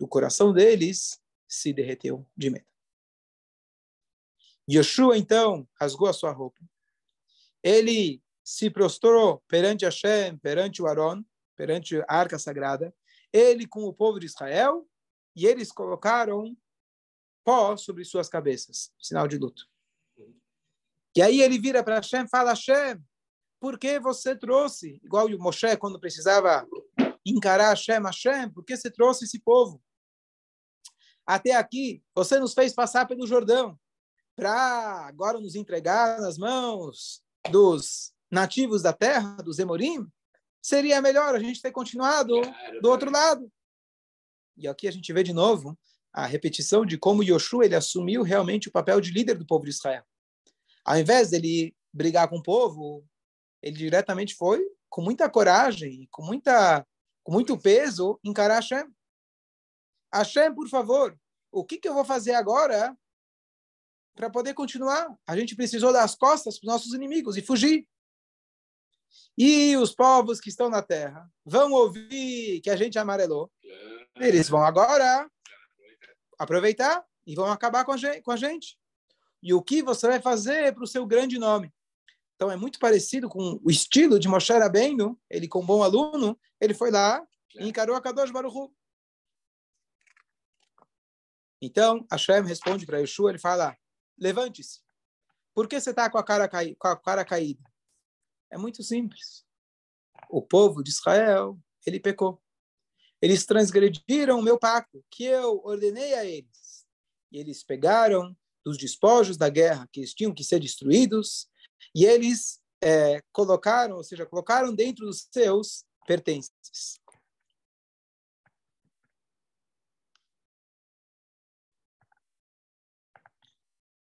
O 0.00 0.08
coração 0.08 0.52
deles 0.52 1.20
se 1.48 1.72
derreteu 1.72 2.26
de 2.36 2.50
medo. 2.50 2.66
Yoshua 4.68 5.16
então 5.16 5.66
rasgou 5.80 6.08
a 6.08 6.12
sua 6.12 6.32
roupa. 6.32 6.58
Ele 7.62 8.20
se 8.42 8.68
prostrou 8.68 9.42
perante 9.48 9.84
Hashem, 9.84 10.36
perante 10.38 10.82
o 10.82 10.86
Aron, 10.86 11.24
perante 11.56 12.00
a 12.00 12.04
arca 12.08 12.38
sagrada, 12.38 12.94
ele 13.32 13.66
com 13.66 13.84
o 13.84 13.94
povo 13.94 14.18
de 14.18 14.26
Israel, 14.26 14.86
e 15.36 15.46
eles 15.46 15.70
colocaram 15.70 16.56
pó 17.44 17.76
sobre 17.76 18.04
suas 18.04 18.28
cabeças, 18.28 18.90
sinal 18.98 19.28
de 19.28 19.36
luto. 19.36 19.68
E 21.14 21.22
aí 21.22 21.40
ele 21.40 21.58
vira 21.58 21.84
para 21.84 21.96
Hashem 21.96 22.24
e 22.24 22.28
fala: 22.28 22.50
Hashem, 22.50 23.00
por 23.60 23.78
que 23.78 24.00
você 24.00 24.34
trouxe, 24.34 25.00
igual 25.04 25.26
o 25.26 25.38
Moshe 25.38 25.76
quando 25.76 26.00
precisava 26.00 26.66
encarar 27.24 27.68
Hashem, 27.68 28.02
Hashem, 28.02 28.50
por 28.50 28.64
que 28.64 28.76
você 28.76 28.90
trouxe 28.90 29.24
esse 29.24 29.38
povo? 29.38 29.82
Até 31.26 31.52
aqui, 31.52 32.02
você 32.14 32.38
nos 32.38 32.54
fez 32.54 32.72
passar 32.72 33.06
pelo 33.06 33.26
Jordão 33.26 33.78
para 34.36 35.06
agora 35.06 35.40
nos 35.40 35.54
entregar 35.54 36.20
nas 36.20 36.38
mãos 36.38 37.22
dos 37.50 38.12
nativos 38.30 38.82
da 38.82 38.92
terra, 38.92 39.36
dos 39.36 39.58
Emorim? 39.58 40.06
Seria 40.62 41.00
melhor 41.00 41.34
a 41.34 41.38
gente 41.38 41.62
ter 41.62 41.72
continuado 41.72 42.34
do 42.80 42.90
outro 42.90 43.10
lado. 43.10 43.50
E 44.56 44.66
aqui 44.66 44.88
a 44.88 44.90
gente 44.90 45.12
vê 45.12 45.22
de 45.22 45.32
novo 45.32 45.78
a 46.12 46.24
repetição 46.24 46.86
de 46.86 46.96
como 46.96 47.22
Yoshua 47.22 47.66
ele 47.66 47.74
assumiu 47.74 48.22
realmente 48.22 48.68
o 48.68 48.72
papel 48.72 49.00
de 49.00 49.10
líder 49.10 49.36
do 49.36 49.46
povo 49.46 49.64
de 49.64 49.70
Israel. 49.70 50.04
Ao 50.84 50.98
invés 50.98 51.30
dele 51.30 51.76
brigar 51.92 52.28
com 52.28 52.38
o 52.38 52.42
povo, 52.42 53.04
ele 53.62 53.76
diretamente 53.76 54.34
foi 54.34 54.64
com 54.88 55.02
muita 55.02 55.28
coragem, 55.28 56.08
com 56.10 56.22
muita 56.22 56.86
com 57.22 57.32
muito 57.32 57.58
peso 57.58 58.20
encarar 58.24 58.54
Hashem. 58.56 58.86
Hashem, 60.14 60.54
por 60.54 60.68
favor, 60.68 61.18
o 61.50 61.64
que, 61.64 61.76
que 61.76 61.88
eu 61.88 61.92
vou 61.92 62.04
fazer 62.04 62.34
agora 62.34 62.96
para 64.14 64.30
poder 64.30 64.54
continuar? 64.54 65.12
A 65.26 65.36
gente 65.36 65.56
precisou 65.56 65.92
dar 65.92 66.04
as 66.04 66.14
costas 66.14 66.58
para 66.58 66.68
os 66.68 66.72
nossos 66.72 66.94
inimigos 66.94 67.36
e 67.36 67.42
fugir. 67.42 67.86
E 69.36 69.76
os 69.76 69.94
povos 69.94 70.40
que 70.40 70.48
estão 70.48 70.70
na 70.70 70.82
terra 70.82 71.28
vão 71.44 71.72
ouvir 71.72 72.60
que 72.60 72.70
a 72.70 72.76
gente 72.76 72.98
amarelou. 72.98 73.50
Eles 74.16 74.48
vão 74.48 74.62
agora 74.62 75.30
aproveitar 76.38 77.04
e 77.26 77.34
vão 77.34 77.50
acabar 77.50 77.84
com 77.84 77.92
a 77.92 78.36
gente. 78.36 78.78
E 79.42 79.52
o 79.52 79.62
que 79.62 79.82
você 79.82 80.08
vai 80.08 80.20
fazer 80.20 80.74
para 80.74 80.84
o 80.84 80.86
seu 80.86 81.06
grande 81.06 81.38
nome? 81.38 81.72
Então 82.34 82.50
é 82.50 82.56
muito 82.56 82.78
parecido 82.78 83.28
com 83.28 83.58
o 83.62 83.70
estilo 83.70 84.18
de 84.18 84.28
Moshe 84.28 84.52
Rabbeinu, 84.52 85.18
ele 85.28 85.48
como 85.48 85.66
bom 85.66 85.82
aluno, 85.82 86.38
ele 86.60 86.74
foi 86.74 86.90
lá 86.90 87.26
e 87.54 87.68
encarou 87.68 87.96
a 87.96 88.00
Kadosh 88.00 88.30
Baruch 88.30 88.72
Então, 91.60 92.06
Hashem 92.10 92.44
responde 92.44 92.84
para 92.84 92.98
Yeshua, 92.98 93.30
ele 93.30 93.38
fala, 93.38 93.76
levante-se. 94.18 94.80
Por 95.54 95.66
que 95.66 95.80
você 95.80 95.90
está 95.90 96.10
com, 96.10 96.18
com 96.18 96.88
a 96.88 96.96
cara 96.96 97.24
caída? 97.24 97.64
É 98.50 98.58
muito 98.58 98.82
simples. 98.82 99.46
O 100.28 100.42
povo 100.42 100.82
de 100.82 100.90
Israel, 100.90 101.58
ele 101.86 101.98
pecou. 101.98 102.42
Eles 103.20 103.46
transgrediram 103.46 104.38
o 104.38 104.42
meu 104.42 104.58
pacto, 104.58 105.04
que 105.10 105.24
eu 105.24 105.60
ordenei 105.64 106.14
a 106.14 106.24
eles. 106.24 106.86
E 107.32 107.38
eles 107.38 107.62
pegaram 107.62 108.36
dos 108.64 108.76
despojos 108.76 109.36
da 109.36 109.48
guerra 109.48 109.88
que 109.92 110.00
eles 110.00 110.12
tinham 110.12 110.34
que 110.34 110.44
ser 110.44 110.60
destruídos 110.60 111.48
e 111.94 112.04
eles 112.04 112.60
é, 112.82 113.22
colocaram, 113.32 113.96
ou 113.96 114.04
seja, 114.04 114.26
colocaram 114.26 114.74
dentro 114.74 115.06
dos 115.06 115.28
seus 115.32 115.84
pertences. 116.06 117.00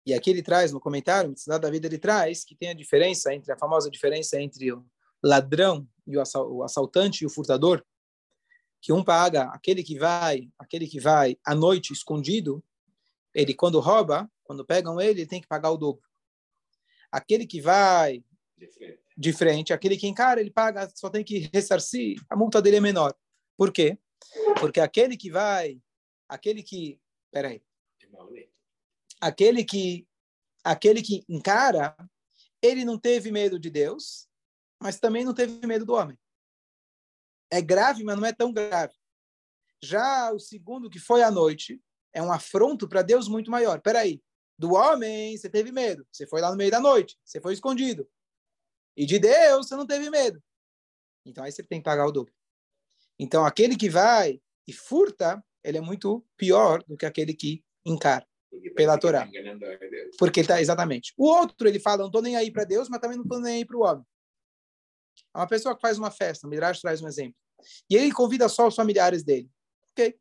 E 0.06 0.14
aqui 0.14 0.30
ele 0.30 0.42
traz, 0.42 0.72
no 0.72 0.80
comentário, 0.80 1.34
da 1.48 1.70
vida 1.70 1.88
ele 1.88 1.98
traz 1.98 2.44
que 2.44 2.56
tem 2.56 2.70
a 2.70 2.74
diferença 2.74 3.34
entre, 3.34 3.52
a 3.52 3.58
famosa 3.58 3.90
diferença 3.90 4.40
entre 4.42 4.72
o 4.72 4.84
ladrão 5.24 5.88
e 6.08 6.18
o 6.18 6.64
assaltante 6.64 7.24
e 7.24 7.28
o 7.28 7.30
furtador, 7.30 7.84
que 8.82 8.92
um 8.92 9.04
paga, 9.04 9.44
aquele 9.54 9.84
que 9.84 9.98
vai, 9.98 10.50
aquele 10.58 10.88
que 10.88 11.00
vai 11.00 11.38
à 11.46 11.54
noite 11.54 11.94
escondido, 11.94 12.64
ele 13.34 13.54
quando 13.54 13.80
rouba, 13.80 14.30
quando 14.44 14.66
pegam 14.66 15.00
ele, 15.00 15.22
ele 15.22 15.28
tem 15.28 15.40
que 15.40 15.48
pagar 15.48 15.72
o 15.72 15.78
dobro. 15.78 16.02
Aquele 17.12 17.46
que 17.46 17.62
vai 17.62 18.24
de 18.58 18.68
frente, 18.68 19.00
de 19.18 19.34
frente 19.34 19.74
aquele 19.74 19.98
que 19.98 20.08
encara, 20.08 20.42
ele 20.42 20.52
paga, 20.52 20.90
só 20.96 21.10
tem 21.10 21.24
que 21.24 21.50
ressarcir, 21.54 22.20
a 22.30 22.36
multa 22.36 22.62
dele 22.62 22.78
é 22.78 22.82
menor. 22.82 23.16
Por 23.58 23.72
quê? 23.72 23.98
Porque 24.60 24.80
aquele 24.80 25.16
que 25.16 25.30
vai, 25.30 25.80
aquele 26.28 26.64
que, 26.64 27.00
peraí, 27.32 27.62
aquele 29.20 29.64
que 29.64 30.08
aquele 30.64 31.02
que 31.02 31.24
encara, 31.28 31.96
ele 32.62 32.86
não 32.86 32.98
teve 32.98 33.32
medo 33.32 33.60
de 33.60 33.70
Deus, 33.70 34.28
mas 34.80 35.00
também 35.00 35.24
não 35.24 35.34
teve 35.34 35.66
medo 35.66 35.86
do 35.86 35.94
homem. 35.94 36.18
É 37.52 37.62
grave, 37.62 38.04
mas 38.04 38.18
não 38.18 38.26
é 38.26 38.34
tão 38.34 38.54
grave. 38.54 38.94
Já 39.84 40.32
o 40.32 40.40
segundo, 40.40 40.90
que 40.90 41.00
foi 41.00 41.22
à 41.22 41.30
noite, 41.30 41.82
é 42.14 42.22
um 42.22 42.32
afronto 42.32 42.88
para 42.88 43.02
Deus 43.02 43.28
muito 43.28 43.52
maior. 43.52 43.82
Peraí, 43.82 44.22
do 44.58 44.74
homem 44.74 45.36
você 45.36 45.50
teve 45.50 45.72
medo, 45.72 46.06
você 46.12 46.28
foi 46.28 46.40
lá 46.40 46.52
no 46.52 46.58
meio 46.58 46.72
da 46.72 46.80
noite, 46.80 47.18
você 47.26 47.42
foi 47.42 47.54
escondido. 47.54 48.08
E 48.96 49.06
de 49.06 49.18
Deus 49.18 49.68
você 49.68 49.76
não 49.76 49.88
teve 49.88 50.10
medo. 50.10 50.42
Então 51.26 51.44
aí 51.44 51.52
você 51.52 51.64
tem 51.64 51.80
que 51.80 51.86
pagar 51.86 52.06
o 52.06 52.12
dobro. 52.12 52.34
Então 53.20 53.46
aquele 53.46 53.76
que 53.76 53.90
vai 53.90 54.42
e 54.68 54.74
furta, 54.74 55.44
ele 55.64 55.78
é 55.78 55.82
muito 55.82 56.26
pior 56.38 56.84
do 56.84 56.96
que 56.96 57.06
aquele 57.06 57.34
que 57.34 57.64
encara 57.86 58.28
pela 58.76 58.98
Torá. 58.98 59.28
Porque 60.18 60.44
tá 60.44 60.62
exatamente. 60.62 61.14
O 61.18 61.26
outro 61.26 61.68
ele 61.68 61.80
fala, 61.80 62.00
não 62.00 62.08
estou 62.08 62.22
nem 62.22 62.36
aí 62.36 62.52
para 62.52 62.64
Deus, 62.64 62.90
mas 62.90 63.00
também 63.00 63.18
não 63.18 63.24
estou 63.24 63.40
nem 63.40 63.58
aí 63.58 63.66
para 63.66 63.78
o 63.78 63.82
homem. 63.82 64.06
Uma 65.36 65.48
pessoa 65.48 65.76
que 65.76 65.82
faz 65.82 65.98
uma 65.98 66.12
festa, 66.12 66.46
o 66.46 66.50
Midrash 66.50 66.82
traz 66.82 67.02
um 67.02 67.08
exemplo. 67.08 67.41
E 67.90 67.96
ele 67.96 68.12
convida 68.12 68.48
só 68.50 68.68
os 68.68 68.76
familiares 68.76 69.24
dele. 69.24 69.50
Ok. 69.92 70.18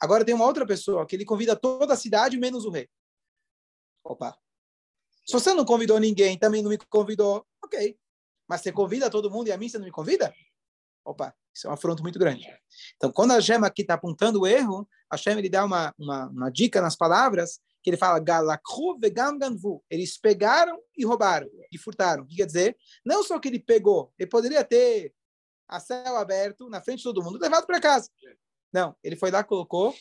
Agora 0.00 0.24
tem 0.24 0.34
uma 0.34 0.44
outra 0.44 0.66
pessoa 0.66 1.06
que 1.06 1.16
ele 1.16 1.24
convida 1.24 1.56
toda 1.56 1.94
a 1.94 1.96
cidade 1.96 2.36
menos 2.36 2.64
o 2.64 2.70
rei. 2.70 2.88
Opa. 4.04 4.36
Se 5.24 5.32
você 5.32 5.54
não 5.54 5.64
convidou 5.64 5.98
ninguém, 5.98 6.38
também 6.38 6.62
não 6.62 6.70
me 6.70 6.76
convidou, 6.76 7.46
ok. 7.64 7.98
Mas 8.46 8.60
você 8.60 8.70
convida 8.70 9.08
todo 9.08 9.30
mundo 9.30 9.48
e 9.48 9.52
a 9.52 9.56
mim 9.56 9.68
você 9.68 9.78
não 9.78 9.86
me 9.86 9.90
convida? 9.90 10.34
Opa, 11.04 11.34
isso 11.54 11.66
é 11.66 11.70
um 11.70 11.72
afronto 11.72 12.02
muito 12.02 12.18
grande. 12.18 12.46
Então, 12.96 13.10
quando 13.10 13.32
a 13.32 13.40
Gema 13.40 13.66
aqui 13.66 13.82
está 13.82 13.94
apontando 13.94 14.40
o 14.40 14.46
erro, 14.46 14.88
a 15.08 15.16
Shem 15.16 15.38
ele 15.38 15.48
dá 15.48 15.64
uma, 15.64 15.94
uma, 15.98 16.26
uma, 16.28 16.50
dica 16.50 16.80
nas 16.80 16.96
palavras 16.96 17.60
que 17.82 17.90
ele 17.90 17.96
fala 17.96 18.18
galakhu 18.18 18.98
vegam 18.98 19.38
ganvu. 19.38 19.84
Eles 19.90 20.18
pegaram 20.18 20.78
e 20.96 21.04
roubaram 21.04 21.48
e 21.70 21.78
furtaram. 21.78 22.24
O 22.24 22.26
que 22.26 22.36
quer 22.36 22.46
dizer? 22.46 22.76
Não 23.04 23.22
só 23.22 23.38
que 23.38 23.48
ele 23.48 23.58
pegou, 23.58 24.12
ele 24.18 24.28
poderia 24.28 24.64
ter 24.64 25.14
a 25.68 25.80
céu 25.80 26.16
aberto 26.16 26.68
na 26.68 26.80
frente 26.80 26.98
de 26.98 27.04
todo 27.04 27.22
mundo, 27.22 27.38
levado 27.38 27.66
para 27.66 27.80
casa. 27.80 28.10
Não, 28.72 28.96
ele 29.02 29.16
foi 29.16 29.30
lá 29.30 29.42
colocou 29.42 29.94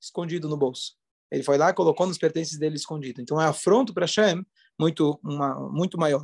escondido 0.00 0.48
no 0.48 0.56
bolso. 0.56 0.96
Ele 1.30 1.42
foi 1.42 1.56
lá 1.56 1.72
colocou 1.72 2.06
nos 2.06 2.18
pertences 2.18 2.58
dele 2.58 2.76
escondido. 2.76 3.20
Então 3.20 3.40
é 3.40 3.46
afronto 3.46 3.94
para 3.94 4.06
Shem 4.06 4.44
muito 4.78 5.18
uma, 5.22 5.54
muito 5.70 5.98
maior. 5.98 6.22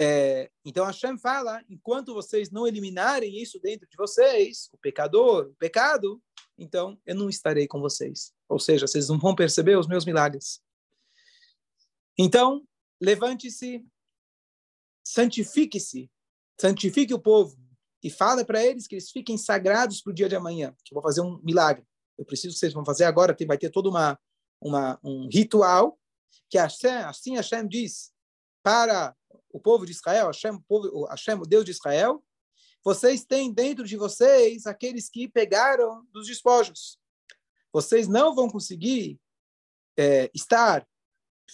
É, 0.00 0.48
então 0.64 0.84
Hashem 0.84 1.18
fala, 1.18 1.62
enquanto 1.68 2.14
vocês 2.14 2.50
não 2.50 2.66
eliminarem 2.66 3.42
isso 3.42 3.58
dentro 3.58 3.88
de 3.88 3.96
vocês, 3.96 4.68
o 4.72 4.78
pecador, 4.78 5.48
o 5.48 5.54
pecado, 5.56 6.22
então 6.56 7.00
eu 7.04 7.16
não 7.16 7.28
estarei 7.28 7.66
com 7.66 7.80
vocês. 7.80 8.32
Ou 8.48 8.60
seja, 8.60 8.86
vocês 8.86 9.08
não 9.08 9.18
vão 9.18 9.34
perceber 9.34 9.76
os 9.76 9.88
meus 9.88 10.04
milagres. 10.04 10.62
Então, 12.16 12.66
levante-se, 13.00 13.84
santifique-se, 15.04 16.10
santifique 16.60 17.14
o 17.14 17.18
povo 17.18 17.56
e 18.02 18.10
fala 18.10 18.44
para 18.44 18.64
eles 18.64 18.86
que 18.86 18.94
eles 18.94 19.10
fiquem 19.10 19.36
sagrados 19.36 20.00
para 20.00 20.10
o 20.10 20.14
dia 20.14 20.28
de 20.28 20.36
amanhã, 20.36 20.74
que 20.84 20.92
eu 20.92 20.96
vou 20.96 21.02
fazer 21.02 21.20
um 21.20 21.40
milagre. 21.42 21.84
Eu 22.16 22.24
preciso 22.24 22.54
que 22.54 22.60
vocês 22.60 22.72
vão 22.72 22.84
fazer 22.84 23.04
agora, 23.04 23.34
que 23.34 23.46
vai 23.46 23.58
ter 23.58 23.70
todo 23.70 23.88
uma, 23.88 24.18
uma, 24.60 24.98
um 25.02 25.28
ritual 25.28 25.98
que 26.48 26.58
Hashem, 26.58 26.90
assim 26.90 27.36
Hashem 27.36 27.66
diz 27.66 28.12
para 28.62 29.14
o 29.50 29.60
povo 29.60 29.86
de 29.86 29.92
Israel, 29.92 30.26
Hashem, 30.26 30.52
o, 30.52 30.60
povo, 30.62 31.04
Hashem, 31.06 31.34
o 31.34 31.46
Deus 31.46 31.64
de 31.64 31.70
Israel, 31.70 32.24
vocês 32.84 33.24
têm 33.24 33.52
dentro 33.52 33.84
de 33.84 33.96
vocês 33.96 34.66
aqueles 34.66 35.08
que 35.08 35.28
pegaram 35.28 36.06
dos 36.12 36.26
despojos. 36.26 36.98
Vocês 37.72 38.08
não 38.08 38.34
vão 38.34 38.48
conseguir 38.48 39.20
é, 39.96 40.30
estar 40.34 40.86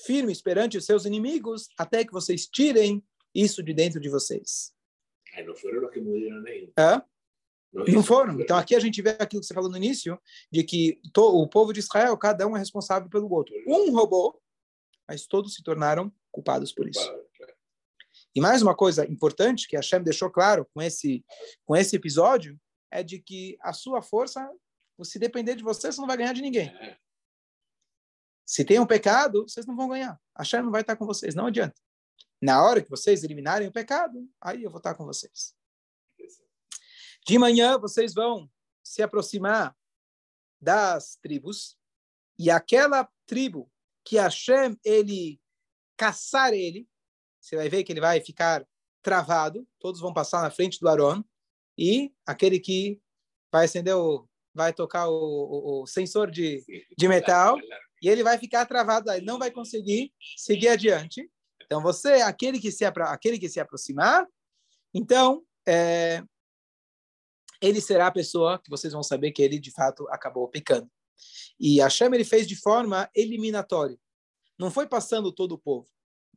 firmes 0.04 0.42
perante 0.42 0.76
os 0.76 0.84
seus 0.84 1.04
inimigos 1.04 1.68
até 1.78 2.04
que 2.04 2.12
vocês 2.12 2.46
tirem 2.46 3.02
isso 3.34 3.62
de 3.62 3.72
dentro 3.72 4.00
de 4.00 4.08
vocês. 4.08 4.73
Não 5.42 5.54
foram 5.54 5.84
os 5.84 5.90
que 5.92 6.00
morreram 6.00 6.40
nem. 6.42 6.72
Não, 7.72 7.84
não 7.86 8.02
foram. 8.04 8.40
Então 8.40 8.56
aqui 8.56 8.76
a 8.76 8.80
gente 8.80 9.02
vê 9.02 9.10
aquilo 9.10 9.40
que 9.40 9.46
você 9.46 9.54
falou 9.54 9.68
no 9.68 9.76
início, 9.76 10.20
de 10.50 10.62
que 10.62 11.00
to, 11.12 11.22
o 11.22 11.48
povo 11.48 11.72
de 11.72 11.80
Israel, 11.80 12.16
cada 12.16 12.46
um 12.46 12.56
é 12.56 12.58
responsável 12.60 13.10
pelo 13.10 13.28
outro. 13.32 13.52
Um 13.66 13.90
roubou, 13.90 14.40
mas 15.08 15.26
todos 15.26 15.54
se 15.54 15.62
tornaram 15.62 16.12
culpados 16.30 16.72
por 16.72 16.88
isso. 16.88 17.12
E 18.34 18.40
mais 18.40 18.62
uma 18.62 18.76
coisa 18.76 19.04
importante 19.10 19.66
que 19.66 19.76
a 19.76 19.80
Hashem 19.80 20.02
deixou 20.02 20.30
claro 20.30 20.66
com 20.72 20.80
esse, 20.80 21.24
com 21.64 21.74
esse 21.74 21.96
episódio 21.96 22.58
é 22.90 23.02
de 23.02 23.18
que 23.18 23.56
a 23.60 23.72
sua 23.72 24.02
força, 24.02 24.48
se 25.02 25.18
depender 25.18 25.56
de 25.56 25.64
você, 25.64 25.90
você 25.90 26.00
não 26.00 26.06
vai 26.06 26.16
ganhar 26.16 26.32
de 26.32 26.42
ninguém. 26.42 26.72
Se 28.46 28.64
tem 28.64 28.78
um 28.78 28.86
pecado, 28.86 29.42
vocês 29.48 29.66
não 29.66 29.76
vão 29.76 29.88
ganhar. 29.88 30.20
A 30.34 30.42
Hashem 30.42 30.62
não 30.62 30.70
vai 30.70 30.82
estar 30.82 30.96
com 30.96 31.06
vocês, 31.06 31.34
não 31.34 31.46
adianta. 31.46 31.74
Na 32.44 32.62
hora 32.62 32.82
que 32.82 32.90
vocês 32.90 33.24
eliminarem 33.24 33.66
o 33.66 33.72
pecado, 33.72 34.28
aí 34.38 34.64
eu 34.64 34.70
vou 34.70 34.76
estar 34.76 34.94
com 34.94 35.06
vocês. 35.06 35.54
De 37.26 37.38
manhã, 37.38 37.78
vocês 37.78 38.12
vão 38.12 38.50
se 38.82 39.02
aproximar 39.02 39.74
das 40.60 41.16
tribos, 41.22 41.78
e 42.38 42.50
aquela 42.50 43.08
tribo 43.24 43.72
que 44.04 44.18
Hashem, 44.18 44.78
ele 44.84 45.40
caçar 45.96 46.52
ele, 46.52 46.86
você 47.40 47.56
vai 47.56 47.70
ver 47.70 47.82
que 47.82 47.92
ele 47.92 48.00
vai 48.02 48.20
ficar 48.20 48.66
travado, 49.00 49.66
todos 49.78 50.02
vão 50.02 50.12
passar 50.12 50.42
na 50.42 50.50
frente 50.50 50.78
do 50.78 50.88
Aron, 50.90 51.24
e 51.78 52.12
aquele 52.26 52.60
que 52.60 53.00
vai 53.50 53.64
acender 53.64 53.96
o, 53.96 54.28
vai 54.52 54.74
tocar 54.74 55.08
o, 55.08 55.14
o, 55.14 55.82
o 55.82 55.86
sensor 55.86 56.30
de, 56.30 56.62
de 56.94 57.08
metal, 57.08 57.56
e 58.02 58.08
ele 58.10 58.22
vai 58.22 58.36
ficar 58.36 58.66
travado, 58.66 59.10
ele 59.10 59.24
não 59.24 59.38
vai 59.38 59.50
conseguir 59.50 60.12
seguir 60.36 60.68
adiante. 60.68 61.26
Então 61.64 61.82
você, 61.82 62.14
aquele 62.22 62.60
que 62.60 62.70
se 62.70 62.84
aquele 62.84 63.38
que 63.38 63.48
se 63.48 63.60
aproximar, 63.60 64.26
então 64.92 65.44
é, 65.66 66.22
ele 67.60 67.80
será 67.80 68.08
a 68.08 68.12
pessoa 68.12 68.58
que 68.58 68.70
vocês 68.70 68.92
vão 68.92 69.02
saber 69.02 69.32
que 69.32 69.42
ele 69.42 69.58
de 69.58 69.70
fato 69.70 70.06
acabou 70.08 70.48
pecando. 70.48 70.90
E 71.58 71.80
Hashem 71.80 72.12
ele 72.12 72.24
fez 72.24 72.46
de 72.46 72.56
forma 72.56 73.08
eliminatória. 73.14 73.98
Não 74.58 74.70
foi 74.70 74.86
passando 74.86 75.32
todo 75.32 75.52
o 75.52 75.58
povo. 75.58 75.88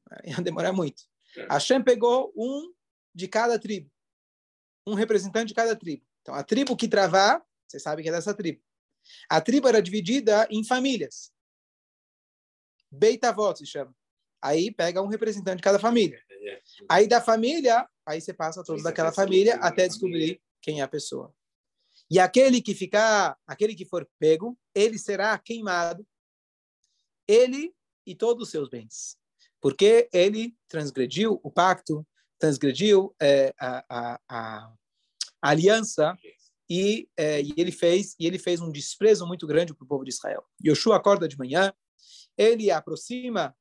Ia 0.26 0.42
demorar 0.42 0.72
muito. 0.72 1.04
É. 1.36 1.48
Hashem 1.52 1.84
pegou 1.84 2.34
um 2.36 2.74
de 3.14 3.28
cada 3.28 3.60
tribo. 3.60 3.92
Um 4.86 4.94
representante 4.94 5.48
de 5.48 5.54
cada 5.54 5.76
tribo. 5.76 6.06
Então, 6.22 6.34
a 6.34 6.44
tribo 6.44 6.76
que 6.78 6.88
travar, 6.88 7.44
você 7.68 7.80
sabe 7.80 8.04
que 8.04 8.10
é 8.10 8.12
dessa 8.12 8.34
tribo. 8.34 8.62
A 9.30 9.42
tribo 9.42 9.68
era 9.68 9.82
dividida 9.82 10.48
em 10.50 10.64
famílias. 10.64 11.32
Beitavot 12.92 13.58
se 13.58 13.66
chama. 13.66 13.96
Aí 14.42 14.72
pega 14.72 15.02
um 15.02 15.08
representante 15.08 15.58
de 15.58 15.64
cada 15.64 15.80
família. 15.80 16.20
É. 16.30 16.62
Aí 16.90 17.08
da 17.08 17.22
família, 17.22 17.88
aí 18.06 18.22
você 18.22 18.34
passa 18.34 18.64
todos 18.64 18.84
daquela 18.84 19.12
família 19.12 19.56
até 19.56 19.88
descobrir 19.88 20.42
quem 20.62 20.80
é 20.80 20.84
a 20.84 20.88
pessoa. 20.88 21.34
E 22.10 22.20
aquele 22.20 22.62
que 22.62 22.74
ficar, 22.74 23.38
aquele 23.46 23.76
que 23.76 23.86
for 23.86 24.08
pego, 24.20 24.58
ele 24.74 24.98
será 24.98 25.38
queimado, 25.38 26.08
ele 27.28 27.74
e 28.06 28.16
todos 28.16 28.44
os 28.44 28.50
seus 28.50 28.70
bens 28.70 29.18
porque 29.62 30.10
ele 30.14 30.56
transgrediu 30.68 31.40
o 31.44 31.52
pacto, 31.52 32.06
transgrediu 32.40 33.16
é, 33.22 33.54
a, 33.60 33.86
a, 33.90 34.20
a, 34.30 34.74
aliança 35.42 36.16
e, 36.70 37.10
é, 37.18 37.42
e, 37.42 37.54
ele 37.58 37.72
fez 37.72 38.16
e 38.20 38.26
ele 38.28 38.38
fez 38.38 38.62
um 38.62 38.72
desprezo 38.72 39.26
muito 39.26 39.48
grande 39.48 39.74
para 39.74 39.84
o 39.84 39.88
povo 39.88 40.04
de 40.04 40.12
Israel. 40.12 40.44
Yoshua 40.64 40.98
acorda 40.98 41.28
de 41.28 41.38
manhã, 41.38 41.74
ele 42.38 42.70
aproxima 42.70 43.56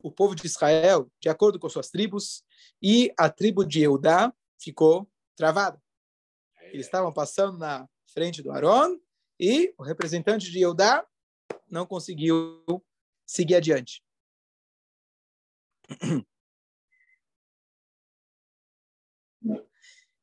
o 0.00 0.10
povo 0.10 0.34
de 0.34 0.46
Israel 0.46 1.10
de 1.20 1.28
acordo 1.28 1.58
com 1.58 1.68
suas 1.68 1.90
tribos 1.90 2.44
e 2.82 3.12
a 3.18 3.28
tribo 3.28 3.64
de 3.64 3.82
Eudá 3.82 4.32
ficou 4.58 5.10
travada. 5.36 5.80
Eles 6.72 6.86
estavam 6.86 7.12
passando 7.12 7.58
na 7.58 7.88
frente 8.12 8.42
do 8.42 8.50
Aron 8.52 8.98
e 9.38 9.74
o 9.78 9.82
representante 9.82 10.50
de 10.50 10.60
Eudá 10.60 11.06
não 11.70 11.86
conseguiu 11.86 12.64
seguir 13.26 13.56
adiante. 13.56 14.02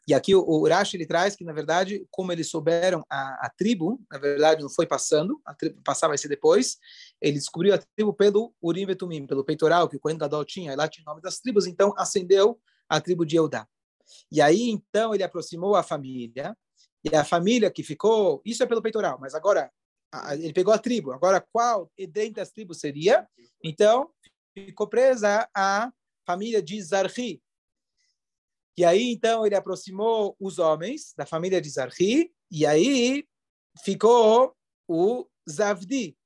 E 0.08 0.14
aqui 0.14 0.36
o, 0.36 0.42
o 0.42 0.62
Urash, 0.62 0.94
ele 0.94 1.06
traz 1.06 1.36
que, 1.36 1.44
na 1.44 1.52
verdade, 1.52 2.06
como 2.12 2.32
eles 2.32 2.50
souberam, 2.50 3.04
a, 3.10 3.48
a 3.48 3.50
tribo, 3.50 4.00
na 4.12 4.20
verdade, 4.20 4.62
não 4.62 4.70
foi 4.70 4.86
passando, 4.86 5.42
a 5.44 5.54
tribo 5.54 5.82
passar 5.84 6.08
vai 6.08 6.18
ser 6.18 6.28
depois, 6.28 6.78
ele 7.20 7.40
descobriu 7.40 7.74
a 7.74 7.78
tribo 7.78 8.14
pelo 8.14 8.54
Urim 8.62 8.86
Betumim, 8.86 9.26
pelo 9.26 9.44
peitoral 9.44 9.90
que 9.90 9.98
o 9.98 10.00
Kohen 10.00 10.18
Gadol 10.18 10.46
tinha, 10.46 10.76
lá 10.76 10.88
tinha 10.88 11.04
o 11.04 11.10
nome 11.10 11.22
das 11.22 11.40
tribos, 11.40 11.66
então 11.66 11.94
acendeu 11.98 12.60
a 12.88 13.02
tribo 13.02 13.26
de 13.26 13.36
Eudá. 13.36 13.68
E 14.32 14.42
aí, 14.42 14.70
então, 14.70 15.14
ele 15.14 15.24
aproximou 15.24 15.76
a 15.76 15.82
família, 15.82 16.56
e 17.04 17.16
a 17.16 17.24
família 17.24 17.72
que 17.72 17.84
ficou, 17.84 18.42
isso 18.46 18.64
é 18.64 18.66
pelo 18.66 18.82
peitoral, 18.82 19.18
mas 19.20 19.34
agora, 19.34 19.72
ele 20.34 20.54
pegou 20.54 20.74
a 20.74 20.78
tribo, 20.78 21.12
agora 21.12 21.42
qual 21.52 21.92
dentre 22.10 22.42
as 22.42 22.52
tribos 22.52 22.80
seria? 22.80 23.28
Então, 23.64 24.10
ficou 24.54 24.88
presa 24.88 25.50
a 25.54 25.92
família 26.26 26.62
de 26.62 26.82
Zarhi, 26.82 27.42
e 28.78 28.84
aí, 28.84 29.12
então, 29.12 29.46
ele 29.46 29.56
aproximou 29.56 30.36
os 30.40 30.60
homens 30.60 31.14
da 31.16 31.26
família 31.26 31.62
de 31.62 31.70
Zarhi, 31.70 32.32
e 32.52 32.66
aí 32.66 33.26
ficou 33.84 34.54
o 34.88 35.26
Zavdi. 35.50 36.18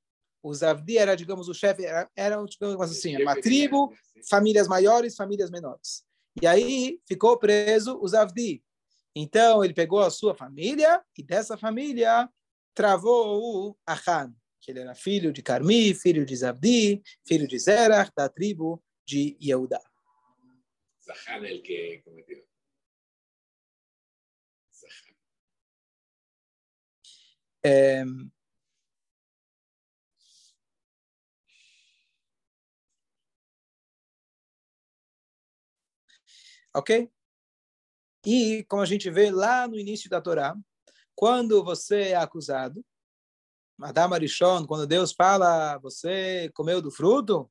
O 0.42 0.52
Zavdi 0.52 0.98
era, 0.98 1.14
digamos, 1.14 1.48
o 1.48 1.54
chefe, 1.54 1.84
era, 1.84 2.10
era 2.16 2.44
digamos 2.44 2.80
assim, 2.80 3.22
uma 3.22 3.40
tribo, 3.40 3.92
famílias 4.28 4.66
maiores, 4.66 5.14
famílias 5.14 5.50
menores. 5.50 6.02
E 6.42 6.46
aí 6.46 6.98
ficou 7.06 7.38
preso 7.38 7.98
o 8.00 8.08
Zavdi. 8.08 8.64
Então, 9.14 9.64
ele 9.64 9.74
pegou 9.74 10.00
a 10.00 10.10
sua 10.10 10.34
família, 10.34 11.02
e 11.16 11.22
dessa 11.22 11.56
família 11.56 12.28
travou 12.74 13.68
o 13.70 13.76
Achan, 13.86 14.34
que 14.60 14.72
ele 14.72 14.80
era 14.80 14.94
filho 14.94 15.32
de 15.32 15.42
Carmi, 15.42 15.94
filho 15.94 16.26
de 16.26 16.34
Zavdi, 16.34 17.00
filho 17.24 17.46
de 17.46 17.58
Zerach, 17.58 18.10
da 18.16 18.28
tribo 18.28 18.82
de 19.06 19.36
Yehuda. 21.10 21.14
Zahan 21.14 21.44
el 21.46 21.62
que 21.62 22.02
cometió. 22.04 22.38
É... 27.62 28.04
Ok? 36.74 37.10
E, 38.24 38.64
como 38.64 38.82
a 38.82 38.86
gente 38.86 39.10
vê 39.10 39.30
lá 39.30 39.66
no 39.66 39.78
início 39.78 40.08
da 40.08 40.20
Torá, 40.20 40.56
quando 41.14 41.64
você 41.64 42.10
é 42.10 42.16
acusado, 42.16 42.84
Madame 43.76 44.14
Arishon, 44.14 44.66
quando 44.66 44.86
Deus 44.86 45.12
fala, 45.12 45.78
você 45.78 46.50
comeu 46.54 46.82
do 46.82 46.90
fruto? 46.90 47.50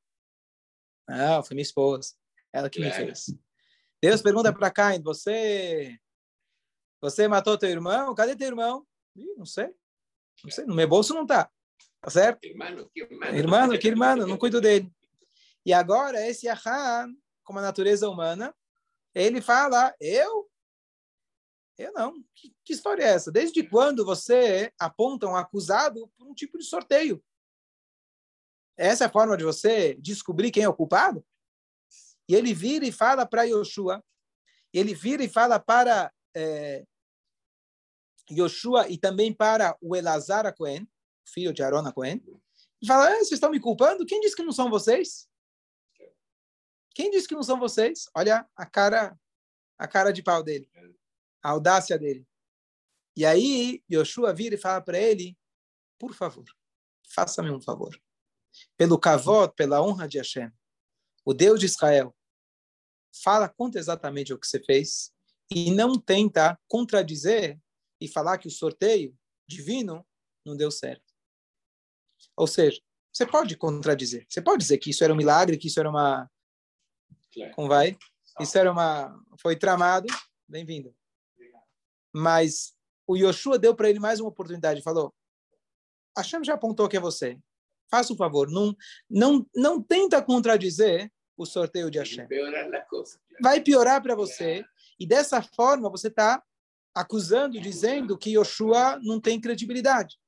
Não, 1.08 1.42
foi 1.42 1.54
minha 1.56 1.62
esposa. 1.62 2.14
Ela 2.52 2.70
que 2.70 2.80
me 2.80 2.90
fez. 2.90 3.26
Deus 4.02 4.22
pergunta 4.22 4.52
para 4.52 4.70
Caim, 4.70 5.02
você 5.02 5.98
você 7.00 7.28
matou 7.28 7.58
teu 7.58 7.70
irmão? 7.70 8.14
Cadê 8.14 8.36
teu 8.36 8.48
irmão? 8.48 8.86
Ih, 9.16 9.34
não 9.36 9.46
sei. 9.46 9.74
Não 10.44 10.50
sei, 10.50 10.64
no 10.64 10.74
meu 10.74 10.88
bolso 10.88 11.14
não 11.14 11.26
tá. 11.26 11.50
Tá 12.00 12.10
certo? 12.10 12.44
Irmão, 12.44 12.88
que 12.92 13.00
irmão. 13.00 13.34
Irmão, 13.34 13.78
que 13.78 13.88
irmão, 13.88 14.16
não 14.16 14.38
cuido 14.38 14.60
dele. 14.60 14.90
E 15.64 15.72
agora, 15.72 16.26
esse 16.26 16.48
Ahan, 16.48 17.14
como 17.44 17.58
a 17.58 17.62
natureza 17.62 18.08
humana, 18.08 18.54
ele 19.14 19.40
fala, 19.40 19.94
eu? 20.00 20.50
Eu 21.76 21.92
não. 21.92 22.22
Que, 22.34 22.54
que 22.64 22.72
história 22.72 23.02
é 23.02 23.08
essa? 23.08 23.30
Desde 23.30 23.62
quando 23.66 24.04
você 24.04 24.72
aponta 24.78 25.26
um 25.26 25.36
acusado 25.36 26.08
por 26.16 26.26
um 26.26 26.34
tipo 26.34 26.58
de 26.58 26.64
sorteio? 26.64 27.22
Essa 28.76 29.04
é 29.04 29.06
a 29.06 29.10
forma 29.10 29.36
de 29.36 29.44
você 29.44 29.94
descobrir 29.94 30.50
quem 30.50 30.62
é 30.62 30.68
o 30.68 30.74
culpado? 30.74 31.24
E 32.30 32.34
ele 32.36 32.54
vira 32.54 32.86
e 32.86 32.92
fala 32.92 33.26
para 33.26 33.42
Yoshua, 33.42 34.00
ele 34.72 34.94
vira 34.94 35.24
e 35.24 35.28
fala 35.28 35.58
para 35.58 36.14
é, 36.32 36.86
Yoshua 38.30 38.88
e 38.88 38.96
também 38.96 39.34
para 39.34 39.76
o 39.80 39.96
Elazar 39.96 40.46
a 40.46 40.52
Cohen, 40.52 40.88
filho 41.26 41.52
de 41.52 41.60
Aaron 41.60 41.84
a 41.84 41.92
Cohen, 41.92 42.22
e 42.80 42.86
fala, 42.86 43.08
ah, 43.08 43.16
vocês 43.16 43.32
estão 43.32 43.50
me 43.50 43.58
culpando? 43.58 44.06
Quem 44.06 44.20
disse 44.20 44.36
que 44.36 44.44
não 44.44 44.52
são 44.52 44.70
vocês? 44.70 45.28
Quem 46.94 47.10
disse 47.10 47.26
que 47.26 47.34
não 47.34 47.42
são 47.42 47.58
vocês? 47.58 48.08
Olha 48.14 48.48
a 48.54 48.64
cara, 48.64 49.18
a 49.76 49.88
cara 49.88 50.12
de 50.12 50.22
pau 50.22 50.40
dele, 50.40 50.70
a 51.42 51.50
audácia 51.50 51.98
dele. 51.98 52.24
E 53.16 53.26
aí 53.26 53.82
Yoshua 53.90 54.32
vira 54.32 54.54
e 54.54 54.58
fala 54.58 54.80
para 54.80 55.00
ele, 55.00 55.36
por 55.98 56.14
favor, 56.14 56.44
faça-me 57.08 57.50
um 57.50 57.60
favor. 57.60 58.00
Pelo 58.76 59.00
kavod, 59.00 59.52
pela 59.56 59.82
honra 59.82 60.06
de 60.06 60.18
Hashem, 60.18 60.48
o 61.24 61.34
Deus 61.34 61.58
de 61.58 61.66
Israel, 61.66 62.14
fala 63.22 63.48
conta 63.48 63.78
exatamente 63.78 64.32
o 64.32 64.38
que 64.38 64.46
você 64.46 64.62
fez 64.62 65.12
e 65.50 65.70
não 65.70 65.98
tenta 65.98 66.58
contradizer 66.68 67.58
e 68.00 68.08
falar 68.08 68.38
que 68.38 68.48
o 68.48 68.50
sorteio 68.50 69.16
divino 69.48 70.06
não 70.46 70.56
deu 70.56 70.70
certo. 70.70 71.04
Ou 72.36 72.46
seja, 72.46 72.80
você 73.12 73.26
pode 73.26 73.56
contradizer, 73.56 74.24
você 74.28 74.40
pode 74.40 74.62
dizer 74.62 74.78
que 74.78 74.90
isso 74.90 75.02
era 75.02 75.12
um 75.12 75.16
milagre, 75.16 75.58
que 75.58 75.66
isso 75.66 75.80
era 75.80 75.90
uma. 75.90 76.30
Como 77.54 77.68
vai? 77.68 77.96
Isso 78.38 78.56
era 78.56 78.70
uma. 78.70 79.18
Foi 79.40 79.56
tramado. 79.56 80.06
Bem-vindo. 80.48 80.94
Mas 82.12 82.74
o 83.06 83.16
Yoshua 83.16 83.58
deu 83.58 83.74
para 83.74 83.90
ele 83.90 83.98
mais 83.98 84.20
uma 84.20 84.28
oportunidade. 84.28 84.82
Falou: 84.82 85.14
Hashem 86.16 86.44
já 86.44 86.54
apontou 86.54 86.88
que 86.88 86.96
é 86.96 87.00
você. 87.00 87.38
Faça 87.90 88.12
um 88.12 88.16
favor, 88.16 88.48
não, 88.48 88.76
não, 89.08 89.44
não 89.52 89.82
tenta 89.82 90.22
contradizer 90.22 91.12
o 91.42 91.46
sorteio 91.46 91.90
de 91.90 91.98
Hashem. 91.98 92.26
Vai 93.40 93.60
piorar 93.60 94.02
para 94.02 94.14
você. 94.14 94.62
E 94.98 95.06
dessa 95.06 95.40
forma 95.40 95.88
você 95.88 96.08
está 96.08 96.42
acusando, 96.94 97.58
dizendo 97.58 98.18
que 98.18 98.36
Yoshua 98.36 99.00
não 99.02 99.18
tem 99.18 99.40
credibilidade. 99.40 100.18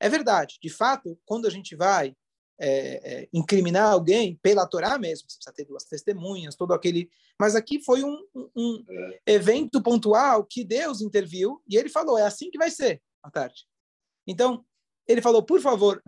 É 0.00 0.08
verdade, 0.08 0.58
de 0.62 0.70
fato, 0.70 1.18
quando 1.26 1.46
a 1.46 1.50
gente 1.50 1.76
vai 1.76 2.16
é, 2.58 2.68
é, 3.22 3.28
incriminar 3.32 3.92
alguém 3.92 4.36
pela 4.42 4.66
Torá 4.66 4.98
mesmo, 4.98 5.28
você 5.28 5.36
precisa 5.36 5.54
ter 5.54 5.64
duas 5.66 5.84
testemunhas, 5.84 6.54
todo 6.54 6.72
aquele. 6.72 7.10
Mas 7.38 7.54
aqui 7.54 7.82
foi 7.82 8.02
um, 8.02 8.16
um 8.56 8.84
evento 9.26 9.82
pontual 9.82 10.44
que 10.44 10.64
Deus 10.64 11.02
interviu 11.02 11.62
e 11.68 11.76
ele 11.76 11.90
falou: 11.90 12.16
é 12.16 12.22
assim 12.22 12.50
que 12.50 12.56
vai 12.56 12.70
ser 12.70 13.02
à 13.22 13.30
tarde. 13.30 13.66
Então, 14.26 14.64
ele 15.06 15.20
falou: 15.20 15.42
por 15.42 15.60
favor, 15.60 16.02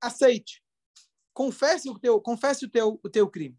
aceite, 0.00 0.60
confesse 1.32 1.88
o 1.88 1.98
teu, 1.98 2.20
confesse 2.20 2.64
o 2.64 2.70
teu, 2.70 2.98
o 3.04 3.08
teu 3.08 3.28
crime. 3.28 3.56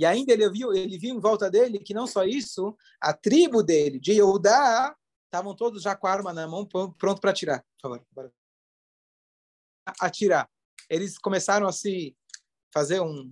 E 0.00 0.06
ainda 0.06 0.32
ele 0.32 0.48
viu, 0.48 0.72
ele 0.72 0.96
viu 0.96 1.14
em 1.14 1.20
volta 1.20 1.50
dele 1.50 1.78
que 1.78 1.92
não 1.92 2.06
só 2.06 2.24
isso, 2.24 2.74
a 2.98 3.12
tribo 3.12 3.62
dele, 3.62 4.00
de 4.00 4.12
Yehudá, 4.12 4.96
estavam 5.26 5.54
todos 5.54 5.82
já 5.82 5.94
com 5.94 6.06
a 6.06 6.10
arma 6.10 6.32
na 6.32 6.48
mão, 6.48 6.66
pronto 6.66 7.20
para 7.20 7.32
atirar. 7.32 7.62
Por 7.78 8.00
favor. 8.14 8.32
Atirar. 10.00 10.50
Eles 10.88 11.18
começaram 11.18 11.68
a 11.68 11.72
se 11.72 12.16
fazer 12.72 12.98
um. 13.02 13.30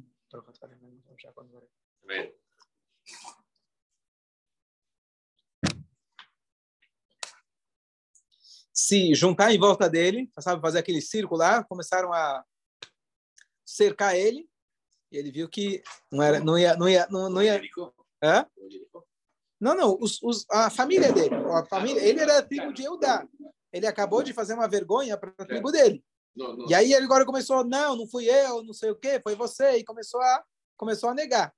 Se 8.71 9.15
juntar 9.15 9.55
em 9.55 9.59
volta 9.59 9.89
dele, 9.89 10.31
sabe, 10.39 10.61
fazer 10.61 10.81
aquele 10.81 11.01
círculo 11.01 11.41
lá, 11.41 11.65
começaram 11.65 12.13
a 12.13 12.45
cercar 13.65 14.15
ele 14.15 14.47
e 15.11 15.17
ele 15.17 15.31
viu 15.31 15.49
que 15.49 15.83
não 16.13 16.23
era, 16.23 16.41
não 16.41 16.59
ia, 16.59 16.77
não 16.77 16.89
ia, 16.89 17.07
não, 17.11 17.31
não 17.31 17.43
ia. 17.43 17.61
Hã? 18.23 18.47
Não, 19.61 19.75
não. 19.75 19.99
Os, 20.01 20.23
os, 20.23 20.47
a 20.51 20.71
família 20.71 21.13
dele, 21.13 21.35
a 21.35 21.65
família, 21.65 22.01
ele 22.03 22.21
era 22.21 22.43
tribo 22.43 22.73
de 22.73 22.85
Eudá. 22.85 23.27
Ele 23.73 23.87
acabou 23.87 24.23
de 24.23 24.33
fazer 24.33 24.55
uma 24.55 24.69
vergonha 24.69 25.17
para 25.17 25.33
a 25.39 25.45
tribo 25.45 25.71
dele. 25.71 26.05
E 26.69 26.75
aí 26.75 26.93
ele 26.93 27.05
agora 27.05 27.27
começou, 27.27 27.65
não, 27.65 27.97
não 27.97 28.07
fui 28.07 28.27
eu, 28.27 28.63
não 28.63 28.73
sei 28.73 28.91
o 28.91 28.97
quê, 28.97 29.21
foi 29.21 29.35
você, 29.35 29.79
e 29.79 29.85
começou 29.85 30.21
a 30.21 30.45
começou 30.77 31.11
a 31.11 31.15
negar. 31.15 31.53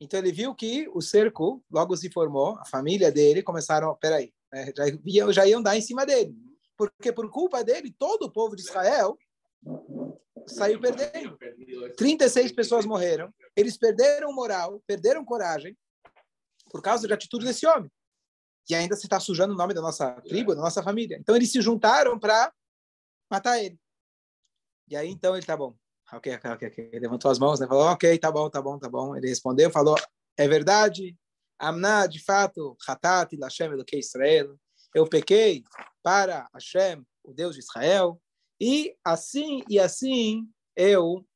Então 0.00 0.18
ele 0.18 0.32
viu 0.32 0.54
que 0.54 0.88
o 0.94 1.02
cerco 1.02 1.62
logo 1.70 1.94
se 1.96 2.10
formou, 2.10 2.58
a 2.58 2.64
família 2.64 3.12
dele 3.12 3.42
começaram, 3.42 3.94
peraí, 3.96 4.32
né, 4.50 4.72
já, 4.74 5.32
já 5.32 5.46
iam 5.46 5.62
dar 5.62 5.76
em 5.76 5.82
cima 5.82 6.06
dele. 6.06 6.34
Porque 6.76 7.12
por 7.12 7.30
culpa 7.30 7.62
dele, 7.62 7.94
todo 7.96 8.22
o 8.24 8.32
povo 8.32 8.56
de 8.56 8.62
Israel 8.62 9.18
saiu 10.46 10.80
perdendo. 10.80 11.38
36 11.96 12.52
pessoas 12.52 12.84
morreram. 12.86 13.32
Eles 13.56 13.76
perderam 13.76 14.32
moral, 14.32 14.82
perderam 14.86 15.24
coragem 15.24 15.76
por 16.70 16.82
causa 16.82 17.06
da 17.06 17.14
atitude 17.14 17.44
desse 17.44 17.66
homem. 17.66 17.90
E 18.68 18.74
ainda 18.74 18.96
se 18.96 19.06
está 19.06 19.20
sujando 19.20 19.54
o 19.54 19.56
nome 19.56 19.74
da 19.74 19.80
nossa 19.80 20.12
tribo, 20.22 20.54
da 20.54 20.60
nossa 20.60 20.82
família. 20.82 21.18
Então 21.20 21.36
eles 21.36 21.52
se 21.52 21.60
juntaram 21.60 22.18
para 22.18 22.52
matar 23.30 23.62
ele. 23.62 23.78
E 24.88 24.96
aí 24.96 25.08
então 25.08 25.36
ele 25.36 25.44
tá 25.44 25.56
bom. 25.56 25.76
Ok, 26.12 26.34
ok, 26.34 26.68
ok. 26.68 26.90
Ele 26.92 27.00
levantou 27.00 27.30
as 27.30 27.38
mãos, 27.38 27.58
né? 27.58 27.66
Falou, 27.66 27.84
ok, 27.86 28.18
tá 28.18 28.30
bom, 28.30 28.48
tá 28.48 28.60
bom, 28.60 28.78
tá 28.78 28.88
bom. 28.88 29.16
Ele 29.16 29.28
respondeu, 29.28 29.70
falou, 29.70 29.96
é 30.36 30.46
verdade. 30.46 31.16
Amná, 31.58 32.06
de 32.06 32.22
fato, 32.22 32.76
Hatat 32.86 33.36
Lashem 33.36 33.70
que 33.84 33.98
Israel. 33.98 34.56
Eu 34.94 35.08
pequei 35.08 35.64
para 36.02 36.48
Hashem, 36.52 37.04
o 37.22 37.32
Deus 37.32 37.54
de 37.54 37.60
Israel. 37.60 38.20
E 38.60 38.96
assim 39.04 39.62
e 39.68 39.78
assim 39.78 40.48
eu 40.76 41.26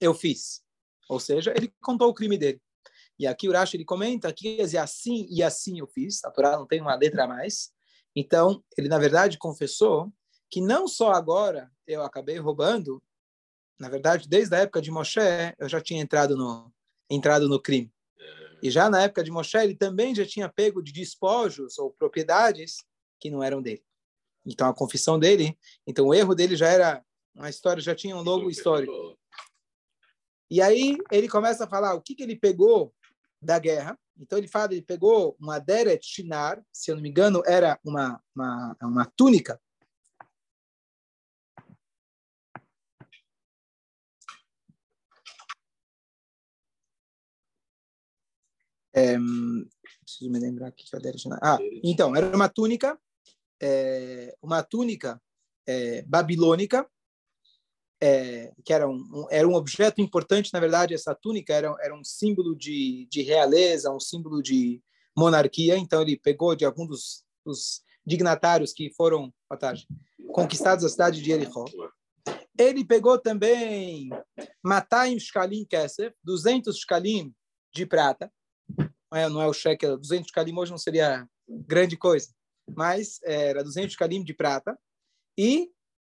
eu 0.00 0.14
fiz. 0.14 0.62
Ou 1.08 1.20
seja, 1.20 1.52
ele 1.56 1.72
contou 1.80 2.08
o 2.08 2.14
crime 2.14 2.36
dele. 2.36 2.60
E 3.18 3.26
aqui 3.26 3.48
o 3.48 3.52
Rashi 3.52 3.76
ele 3.76 3.84
comenta 3.84 4.32
que 4.32 4.56
quer 4.56 4.64
dizer 4.64 4.78
assim 4.78 5.26
e 5.30 5.42
assim 5.42 5.78
eu 5.78 5.86
fiz. 5.86 6.24
A 6.24 6.30
Torá 6.30 6.56
não 6.56 6.66
tem 6.66 6.80
uma 6.80 6.94
letra 6.94 7.24
a 7.24 7.28
mais. 7.28 7.72
Então, 8.14 8.62
ele 8.76 8.88
na 8.88 8.98
verdade 8.98 9.38
confessou 9.38 10.12
que 10.50 10.60
não 10.60 10.86
só 10.86 11.12
agora 11.12 11.70
eu 11.86 12.02
acabei 12.02 12.38
roubando, 12.38 13.02
na 13.78 13.88
verdade, 13.88 14.28
desde 14.28 14.54
a 14.54 14.60
época 14.60 14.80
de 14.80 14.90
Moshe, 14.90 15.20
eu 15.58 15.68
já 15.68 15.80
tinha 15.80 16.00
entrado 16.00 16.36
no 16.36 16.72
entrado 17.10 17.48
no 17.48 17.60
crime. 17.60 17.92
E 18.62 18.70
já 18.70 18.88
na 18.88 19.02
época 19.02 19.22
de 19.22 19.30
Moshe, 19.30 19.58
ele 19.58 19.74
também 19.74 20.14
já 20.14 20.24
tinha 20.24 20.48
pego 20.48 20.82
de 20.82 20.92
despojos 20.92 21.78
ou 21.78 21.90
propriedades 21.90 22.78
que 23.20 23.30
não 23.30 23.42
eram 23.42 23.60
dele. 23.60 23.84
Então 24.44 24.68
a 24.68 24.74
confissão 24.74 25.18
dele, 25.18 25.56
então 25.86 26.06
o 26.06 26.14
erro 26.14 26.34
dele 26.34 26.54
já 26.56 26.68
era 26.68 27.04
uma 27.34 27.48
história, 27.48 27.82
já 27.82 27.94
tinha 27.94 28.16
um 28.16 28.22
longo 28.22 28.50
histórico. 28.50 29.18
E 30.50 30.60
aí 30.60 30.98
ele 31.10 31.28
começa 31.28 31.64
a 31.64 31.68
falar 31.68 31.94
o 31.94 32.02
que, 32.02 32.14
que 32.14 32.22
ele 32.22 32.36
pegou 32.36 32.94
da 33.40 33.58
guerra. 33.58 33.98
Então 34.16 34.38
ele 34.38 34.46
fala, 34.46 34.72
ele 34.72 34.82
pegou 34.82 35.36
uma 35.40 35.58
deret 35.58 36.04
shinar, 36.06 36.64
se 36.72 36.90
eu 36.90 36.94
não 36.94 37.02
me 37.02 37.08
engano, 37.08 37.42
era 37.46 37.78
uma, 37.84 38.22
uma, 38.34 38.76
uma 38.82 39.04
túnica. 39.16 39.60
É, 48.96 49.16
preciso 50.04 50.30
me 50.30 50.38
lembrar 50.38 50.68
aqui 50.68 50.88
que 50.88 50.94
é 50.94 50.98
a 50.98 51.02
deret 51.02 51.20
shinar. 51.20 51.40
Ah, 51.42 51.58
então, 51.82 52.14
era 52.14 52.34
uma 52.34 52.48
túnica, 52.48 52.96
é, 53.60 54.34
uma 54.42 54.62
túnica 54.62 55.20
é, 55.66 56.02
babilônica, 56.02 56.88
é, 58.00 58.52
que 58.64 58.72
era 58.72 58.88
um, 58.88 58.96
um, 58.96 59.26
era 59.30 59.48
um 59.48 59.54
objeto 59.54 60.00
importante, 60.00 60.52
na 60.52 60.60
verdade, 60.60 60.94
essa 60.94 61.14
túnica 61.14 61.54
era, 61.54 61.74
era 61.80 61.94
um 61.94 62.04
símbolo 62.04 62.54
de, 62.54 63.06
de 63.10 63.22
realeza, 63.22 63.90
um 63.90 64.00
símbolo 64.00 64.42
de 64.42 64.82
monarquia, 65.16 65.78
então 65.78 66.02
ele 66.02 66.18
pegou 66.18 66.54
de 66.54 66.64
alguns 66.64 66.88
dos, 66.88 67.24
dos 67.44 67.82
dignatários 68.04 68.72
que 68.72 68.92
foram 68.94 69.32
tarde, 69.58 69.86
conquistados 70.32 70.84
a 70.84 70.88
cidade 70.88 71.20
de 71.20 71.26
Jericó. 71.26 71.64
Ele 72.58 72.84
pegou 72.84 73.18
também 73.18 74.10
Mataim 74.62 75.18
Shkalim 75.18 75.64
Kesef, 75.64 76.14
200 76.22 76.76
Shkalim 76.76 77.34
de 77.72 77.86
prata, 77.86 78.30
não 79.10 79.18
é, 79.18 79.28
não 79.28 79.42
é 79.42 79.46
o 79.46 79.52
shekel, 79.52 79.96
200 79.96 80.28
Shkalim 80.28 80.56
hoje 80.56 80.70
não 80.70 80.78
seria 80.78 81.26
grande 81.48 81.96
coisa, 81.96 82.28
mas 82.68 83.20
era 83.22 83.62
200 83.62 83.92
Shkalim 83.92 84.22
de 84.22 84.34
prata, 84.34 84.78
e 85.36 85.70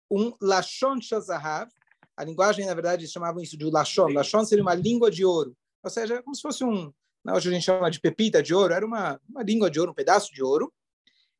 um 0.09 0.33
Lashon 0.41 1.01
Shazahav, 1.01 1.69
a 2.15 2.23
linguagem, 2.23 2.65
na 2.65 2.73
verdade, 2.73 3.03
eles 3.03 3.11
chamavam 3.11 3.41
isso 3.41 3.57
de 3.57 3.65
Lashon. 3.65 4.09
Lashon 4.09 4.43
seria 4.45 4.63
uma 4.63 4.73
língua 4.73 5.11
de 5.11 5.23
ouro. 5.23 5.55
Ou 5.83 5.89
seja, 5.89 6.21
como 6.23 6.35
se 6.35 6.41
fosse 6.41 6.63
um. 6.63 6.91
Hoje 7.29 7.49
a 7.49 7.51
gente 7.51 7.63
chama 7.63 7.91
de 7.91 7.99
pepita 7.99 8.41
de 8.41 8.55
ouro. 8.55 8.73
Era 8.73 8.85
uma, 8.85 9.21
uma 9.29 9.43
língua 9.43 9.69
de 9.69 9.79
ouro, 9.79 9.91
um 9.91 9.95
pedaço 9.95 10.33
de 10.33 10.41
ouro. 10.41 10.73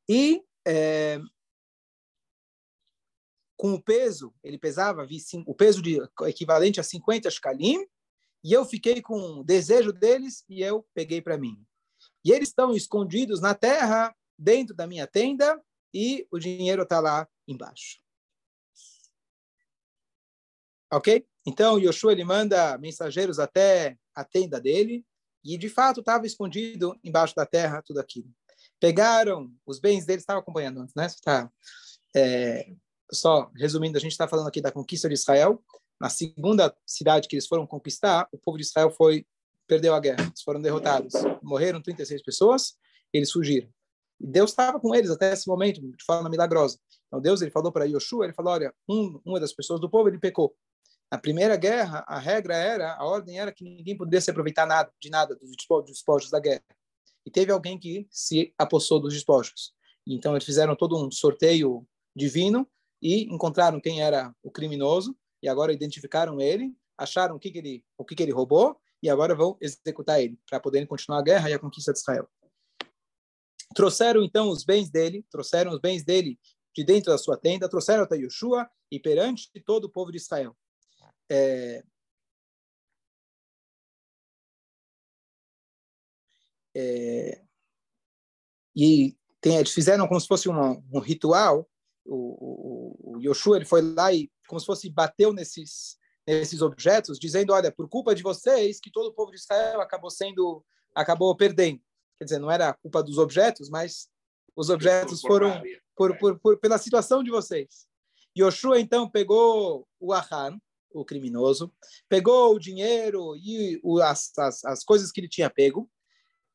E 0.07 0.43
é, 0.67 1.19
com 3.57 3.73
o 3.73 3.81
peso, 3.81 4.33
ele 4.43 4.57
pesava 4.57 5.05
vi, 5.05 5.17
o 5.45 5.55
peso 5.55 5.81
de, 5.81 5.99
equivalente 6.27 6.79
a 6.79 6.83
50 6.83 7.29
shkalim, 7.31 7.85
e 8.43 8.53
eu 8.53 8.63
fiquei 8.63 9.01
com 9.01 9.39
o 9.39 9.43
desejo 9.43 9.91
deles 9.91 10.45
e 10.47 10.61
eu 10.61 10.85
peguei 10.93 11.21
para 11.21 11.37
mim. 11.37 11.59
E 12.23 12.31
eles 12.31 12.49
estão 12.49 12.73
escondidos 12.75 13.41
na 13.41 13.55
terra, 13.55 14.15
dentro 14.37 14.75
da 14.75 14.87
minha 14.87 15.07
tenda, 15.07 15.61
e 15.93 16.27
o 16.31 16.37
dinheiro 16.37 16.83
está 16.83 16.99
lá 16.99 17.27
embaixo. 17.47 17.99
Ok? 20.91 21.25
Então, 21.45 21.79
Yoshua 21.79 22.11
ele 22.11 22.23
manda 22.23 22.77
mensageiros 22.77 23.39
até 23.39 23.97
a 24.13 24.23
tenda 24.23 24.59
dele 24.59 25.05
e, 25.43 25.57
de 25.57 25.69
fato, 25.69 25.99
estava 25.99 26.25
escondido 26.25 26.97
embaixo 27.03 27.35
da 27.35 27.45
terra 27.45 27.81
tudo 27.81 27.99
aquilo. 27.99 28.29
Pegaram 28.79 29.51
os 29.65 29.79
bens 29.79 30.05
dele, 30.05 30.19
estava 30.19 30.39
acompanhando 30.39 30.81
antes, 30.81 30.93
né? 30.95 31.07
Tá, 31.23 31.51
é, 32.15 32.73
só 33.11 33.51
resumindo, 33.55 33.97
a 33.97 34.01
gente 34.01 34.11
está 34.11 34.27
falando 34.27 34.47
aqui 34.47 34.61
da 34.61 34.71
conquista 34.71 35.07
de 35.07 35.15
Israel. 35.15 35.63
Na 35.99 36.09
segunda 36.09 36.75
cidade 36.85 37.27
que 37.27 37.35
eles 37.35 37.47
foram 37.47 37.65
conquistar, 37.65 38.27
o 38.31 38.37
povo 38.37 38.57
de 38.57 38.63
Israel 38.63 38.91
foi 38.91 39.25
perdeu 39.67 39.93
a 39.93 39.99
guerra, 39.99 40.23
eles 40.25 40.41
foram 40.41 40.61
derrotados. 40.61 41.13
Morreram 41.43 41.81
36 41.81 42.23
pessoas, 42.23 42.77
eles 43.11 43.31
fugiram. 43.31 43.69
E 44.19 44.27
Deus 44.27 44.51
estava 44.51 44.79
com 44.79 44.95
eles 44.95 45.09
até 45.11 45.33
esse 45.33 45.47
momento, 45.47 45.81
de 45.81 46.03
forma 46.05 46.29
milagrosa. 46.29 46.79
Então 47.07 47.21
Deus 47.21 47.41
ele 47.41 47.51
falou 47.51 47.71
para 47.71 47.85
Yoshua, 47.85 48.25
ele 48.25 48.33
falou, 48.33 48.53
olha, 48.53 48.73
um, 48.89 49.19
uma 49.25 49.39
das 49.39 49.53
pessoas 49.53 49.79
do 49.79 49.89
povo 49.89 50.09
ele 50.09 50.19
pecou. 50.19 50.55
Na 51.11 51.17
primeira 51.17 51.55
guerra, 51.55 52.03
a 52.07 52.19
regra 52.19 52.55
era, 52.55 52.93
a 52.95 53.05
ordem 53.05 53.39
era 53.39 53.51
que 53.51 53.63
ninguém 53.63 53.95
poderia 53.95 54.19
se 54.19 54.29
aproveitar 54.29 54.65
nada, 54.65 54.91
de 54.99 55.09
nada 55.09 55.35
dos 55.35 55.51
despojos 55.85 56.29
da 56.29 56.39
guerra. 56.39 56.63
E 57.25 57.31
teve 57.31 57.51
alguém 57.51 57.79
que 57.79 58.07
se 58.09 58.53
apossou 58.57 58.99
dos 58.99 59.13
despojos. 59.13 59.73
Então 60.05 60.33
eles 60.33 60.45
fizeram 60.45 60.75
todo 60.75 60.97
um 60.97 61.11
sorteio 61.11 61.85
divino 62.15 62.67
e 63.01 63.23
encontraram 63.33 63.79
quem 63.79 64.01
era 64.01 64.33
o 64.41 64.51
criminoso 64.51 65.15
e 65.41 65.47
agora 65.47 65.71
identificaram 65.71 66.41
ele, 66.41 66.73
acharam 66.97 67.35
o 67.35 67.39
que, 67.39 67.51
que 67.51 67.57
ele 67.57 67.85
o 67.97 68.03
que, 68.03 68.15
que 68.15 68.23
ele 68.23 68.31
roubou 68.31 68.77
e 69.01 69.09
agora 69.09 69.35
vão 69.35 69.57
executar 69.61 70.21
ele 70.21 70.39
para 70.49 70.59
poderem 70.59 70.87
continuar 70.87 71.19
a 71.19 71.23
guerra 71.23 71.49
e 71.49 71.53
a 71.53 71.59
conquista 71.59 71.93
de 71.93 71.99
Israel. 71.99 72.27
Trouxeram 73.75 74.23
então 74.23 74.49
os 74.49 74.63
bens 74.63 74.89
dele, 74.89 75.25
trouxeram 75.29 75.71
os 75.71 75.79
bens 75.79 76.03
dele 76.03 76.39
de 76.75 76.83
dentro 76.83 77.11
da 77.11 77.17
sua 77.17 77.37
tenda, 77.37 77.69
trouxeram 77.69 78.03
até 78.03 78.15
Yeshua 78.15 78.69
e 78.91 78.99
perante 78.99 79.49
todo 79.65 79.85
o 79.85 79.89
povo 79.89 80.11
de 80.11 80.17
Israel. 80.17 80.55
É, 81.29 81.83
é, 86.75 87.43
e 88.75 89.17
tem, 89.41 89.57
eles 89.57 89.73
fizeram 89.73 90.07
como 90.07 90.19
se 90.19 90.27
fosse 90.27 90.47
um 90.47 90.99
ritual. 90.99 91.67
O, 92.05 93.15
o, 93.15 93.15
o 93.15 93.21
Yoshua 93.21 93.57
ele 93.57 93.65
foi 93.65 93.81
lá 93.81 94.13
e 94.13 94.31
como 94.47 94.59
se 94.59 94.65
fosse 94.65 94.89
bateu 94.89 95.33
nesses 95.33 95.97
nesses 96.27 96.61
objetos, 96.61 97.17
dizendo, 97.17 97.53
olha, 97.53 97.71
por 97.71 97.87
culpa 97.87 98.13
de 98.13 98.21
vocês 98.21 98.81
que 98.81 98.91
todo 98.91 99.07
o 99.07 99.13
povo 99.13 99.31
de 99.31 99.37
Israel 99.37 99.79
acabou 99.79 100.11
sendo 100.11 100.63
acabou 100.93 101.33
perdendo. 101.37 101.81
Quer 102.17 102.25
dizer, 102.25 102.39
não 102.39 102.49
era 102.51 102.73
culpa 102.73 103.03
dos 103.03 103.17
objetos, 103.17 103.69
mas 103.69 104.09
os 104.55 104.69
objetos 104.69 105.21
foram 105.21 105.61
por, 105.95 106.17
por, 106.17 106.39
por, 106.39 106.59
pela 106.59 106.77
situação 106.77 107.23
de 107.23 107.29
vocês. 107.29 107.87
Yoshua 108.37 108.79
então 108.79 109.09
pegou 109.09 109.87
o 109.99 110.13
Ahan, 110.13 110.59
o 110.91 111.05
criminoso, 111.05 111.73
pegou 112.09 112.55
o 112.55 112.59
dinheiro 112.59 113.35
e 113.35 113.79
o, 113.83 113.99
as, 113.99 114.31
as, 114.37 114.65
as, 114.65 114.83
coisas 114.83 115.11
que 115.11 115.19
ele 115.19 115.29
tinha 115.29 115.49
pego 115.49 115.89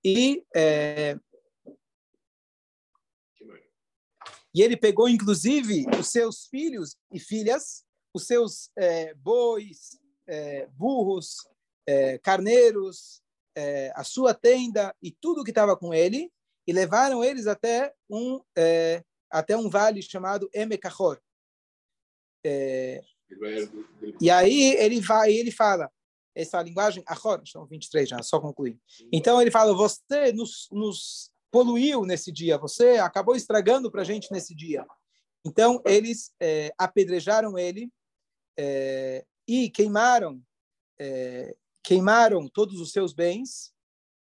e 0.05 0.45
é, 0.55 1.17
e 4.55 4.63
ele 4.63 4.77
pegou 4.77 5.09
inclusive 5.09 5.85
os 5.99 6.09
seus 6.09 6.47
filhos 6.47 6.97
e 7.13 7.19
filhas, 7.19 7.85
os 8.13 8.27
seus 8.27 8.71
é, 8.77 9.15
bois, 9.15 9.99
é, 10.27 10.67
burros, 10.69 11.37
é, 11.87 12.19
carneiros, 12.19 13.22
é, 13.57 13.93
a 13.95 14.05
sua 14.05 14.35
tenda 14.35 14.95
e 15.03 15.11
tudo 15.11 15.45
que 15.45 15.51
estava 15.51 15.77
com 15.77 15.93
ele 15.93 16.33
e 16.67 16.73
levaram 16.73 17.23
eles 17.23 17.47
até 17.47 17.93
um 18.09 18.41
é, 18.57 19.03
até 19.31 19.57
um 19.57 19.69
vale 19.69 20.03
chamado 20.03 20.49
Emekachor. 20.53 21.19
É, 22.45 23.03
e 24.21 24.31
aí 24.31 24.75
ele 24.75 25.01
vai, 25.01 25.33
ele 25.33 25.51
fala, 25.51 25.91
essa 26.35 26.61
linguagem, 26.63 27.03
agora, 27.07 27.43
são 27.47 27.67
23 27.67 28.09
já, 28.09 28.23
só 28.23 28.41
concluir. 28.41 28.79
Então 29.13 29.41
ele 29.41 29.51
fala, 29.51 29.75
você 29.75 30.33
nos, 30.33 30.69
nos 30.71 31.31
poluiu 31.51 32.05
nesse 32.05 32.33
dia, 32.33 32.59
você 32.59 32.99
acabou 32.99 33.37
estragando 33.37 33.91
para 33.91 34.03
a 34.03 34.05
gente 34.05 34.31
nesse 34.33 34.55
dia. 34.55 34.87
Então 35.45 35.83
eles 35.87 36.33
é, 36.41 36.73
apedrejaram 36.79 37.59
ele 37.59 37.91
é, 38.59 39.25
e 39.47 39.71
queimaram 39.71 40.43
é, 41.01 41.55
queimaram 41.83 42.49
todos 42.49 42.81
os 42.81 42.93
seus 42.93 43.13
bens 43.13 43.73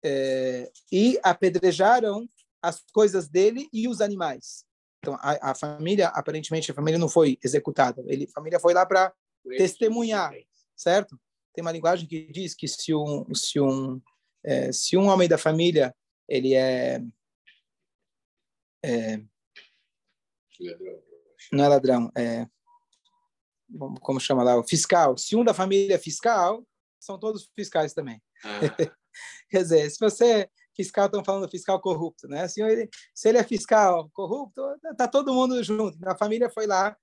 é, 0.03 0.71
e 0.91 1.19
apedrejaram 1.23 2.27
as 2.61 2.83
coisas 2.93 3.27
dele 3.27 3.67
e 3.73 3.87
os 3.87 4.01
animais. 4.01 4.65
Então, 4.99 5.15
a, 5.15 5.51
a, 5.51 5.55
família, 5.55 6.07
aparentemente, 6.09 6.71
a 6.71 6.75
família 6.75 6.99
não 6.99 7.09
foi 7.09 7.37
executada. 7.43 8.03
Ele, 8.05 8.25
a 8.25 8.31
família 8.31 8.59
foi 8.59 8.73
lá 8.73 8.85
para 8.85 9.11
testemunhar, 9.57 10.33
certo? 10.75 11.19
Tem 11.53 11.63
uma 11.63 11.71
linguagem 11.71 12.07
que 12.07 12.31
diz 12.31 12.53
que 12.53 12.67
se 12.67 12.93
um, 12.93 13.33
se 13.33 13.59
um, 13.59 13.99
é, 14.43 14.71
se 14.71 14.95
um 14.95 15.07
homem 15.07 15.27
da 15.27 15.37
família 15.37 15.93
ele 16.27 16.53
é, 16.53 17.01
é 18.83 19.21
não 21.51 21.65
é 21.65 21.67
ladrão, 21.67 22.11
é 22.15 22.47
como 24.01 24.19
chama 24.19 24.43
lá, 24.43 24.57
o 24.57 24.63
fiscal. 24.63 25.17
Se 25.17 25.35
um 25.35 25.43
da 25.43 25.53
família 25.53 25.95
é 25.95 25.97
fiscal, 25.97 26.65
são 27.01 27.19
todos 27.19 27.49
fiscais 27.55 27.93
também. 27.93 28.21
Ah. 28.45 28.59
Quer 29.49 29.63
dizer, 29.63 29.89
se 29.89 29.99
você 29.99 30.49
fiscal, 30.75 31.07
estão 31.07 31.23
falando 31.23 31.49
fiscal 31.49 31.81
corrupto, 31.81 32.27
né? 32.27 32.47
Se 32.47 32.61
ele, 32.61 32.89
se 33.13 33.27
ele 33.27 33.37
é 33.37 33.43
fiscal 33.43 34.09
corrupto, 34.13 34.61
tá 34.97 35.07
todo 35.07 35.33
mundo 35.33 35.61
junto. 35.63 35.97
A 36.07 36.15
família 36.15 36.49
foi 36.49 36.65
lá 36.65 36.95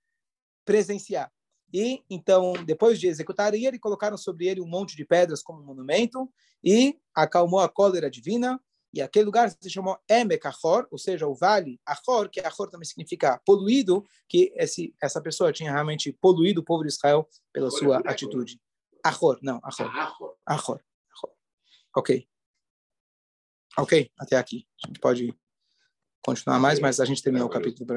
presenciar. 0.64 1.30
E 1.72 2.03
então, 2.09 2.55
depois 2.64 2.99
de 2.99 3.09
executar 3.09 3.55
ele, 3.55 3.78
colocaram 3.78 4.16
sobre 4.16 4.46
ele 4.46 4.61
um 4.61 4.66
monte 4.66 4.96
de 4.96 5.05
pedras 5.05 5.42
como 5.42 5.62
monumento 5.62 6.30
e 6.64 6.96
acalmou 7.14 7.61
a 7.61 7.68
cólera 7.68 8.11
divina. 8.11 8.59
E 8.92 9.03
aquele 9.03 9.26
lugar 9.26 9.51
se 9.51 9.68
chamou 9.68 9.99
Emek 10.09 10.46
Achor, 10.46 10.88
ou 10.90 10.96
seja, 10.96 11.26
o 11.26 11.34
vale 11.34 11.78
Achor, 11.84 12.30
que 12.30 12.40
Achor 12.40 12.70
também 12.70 12.86
significa 12.86 13.38
poluído, 13.44 14.03
que 14.26 14.51
esse, 14.57 14.94
essa 15.03 15.20
pessoa 15.20 15.53
tinha 15.53 15.70
realmente 15.70 16.11
poluído 16.11 16.62
o 16.62 16.64
povo 16.64 16.84
de 16.84 16.88
Israel 16.88 17.28
pela 17.53 17.70
sua 17.70 17.99
atitude. 17.99 18.59
Achor, 19.05 19.38
não, 19.42 19.61
Achor. 19.62 19.86
Achor. 19.96 20.36
Achor. 20.46 20.80
Ok. 21.96 22.28
Ok, 23.78 24.11
até 24.18 24.36
aqui. 24.36 24.66
A 24.84 24.88
gente 24.88 24.99
pode 24.99 25.34
continuar 26.22 26.59
mais, 26.59 26.80
mas 26.80 27.01
a 27.01 27.05
gente 27.05 27.22
terminou 27.22 27.46
o 27.46 27.51
capítulo 27.51 27.86
por 27.86 27.92
aqui. 27.92 27.96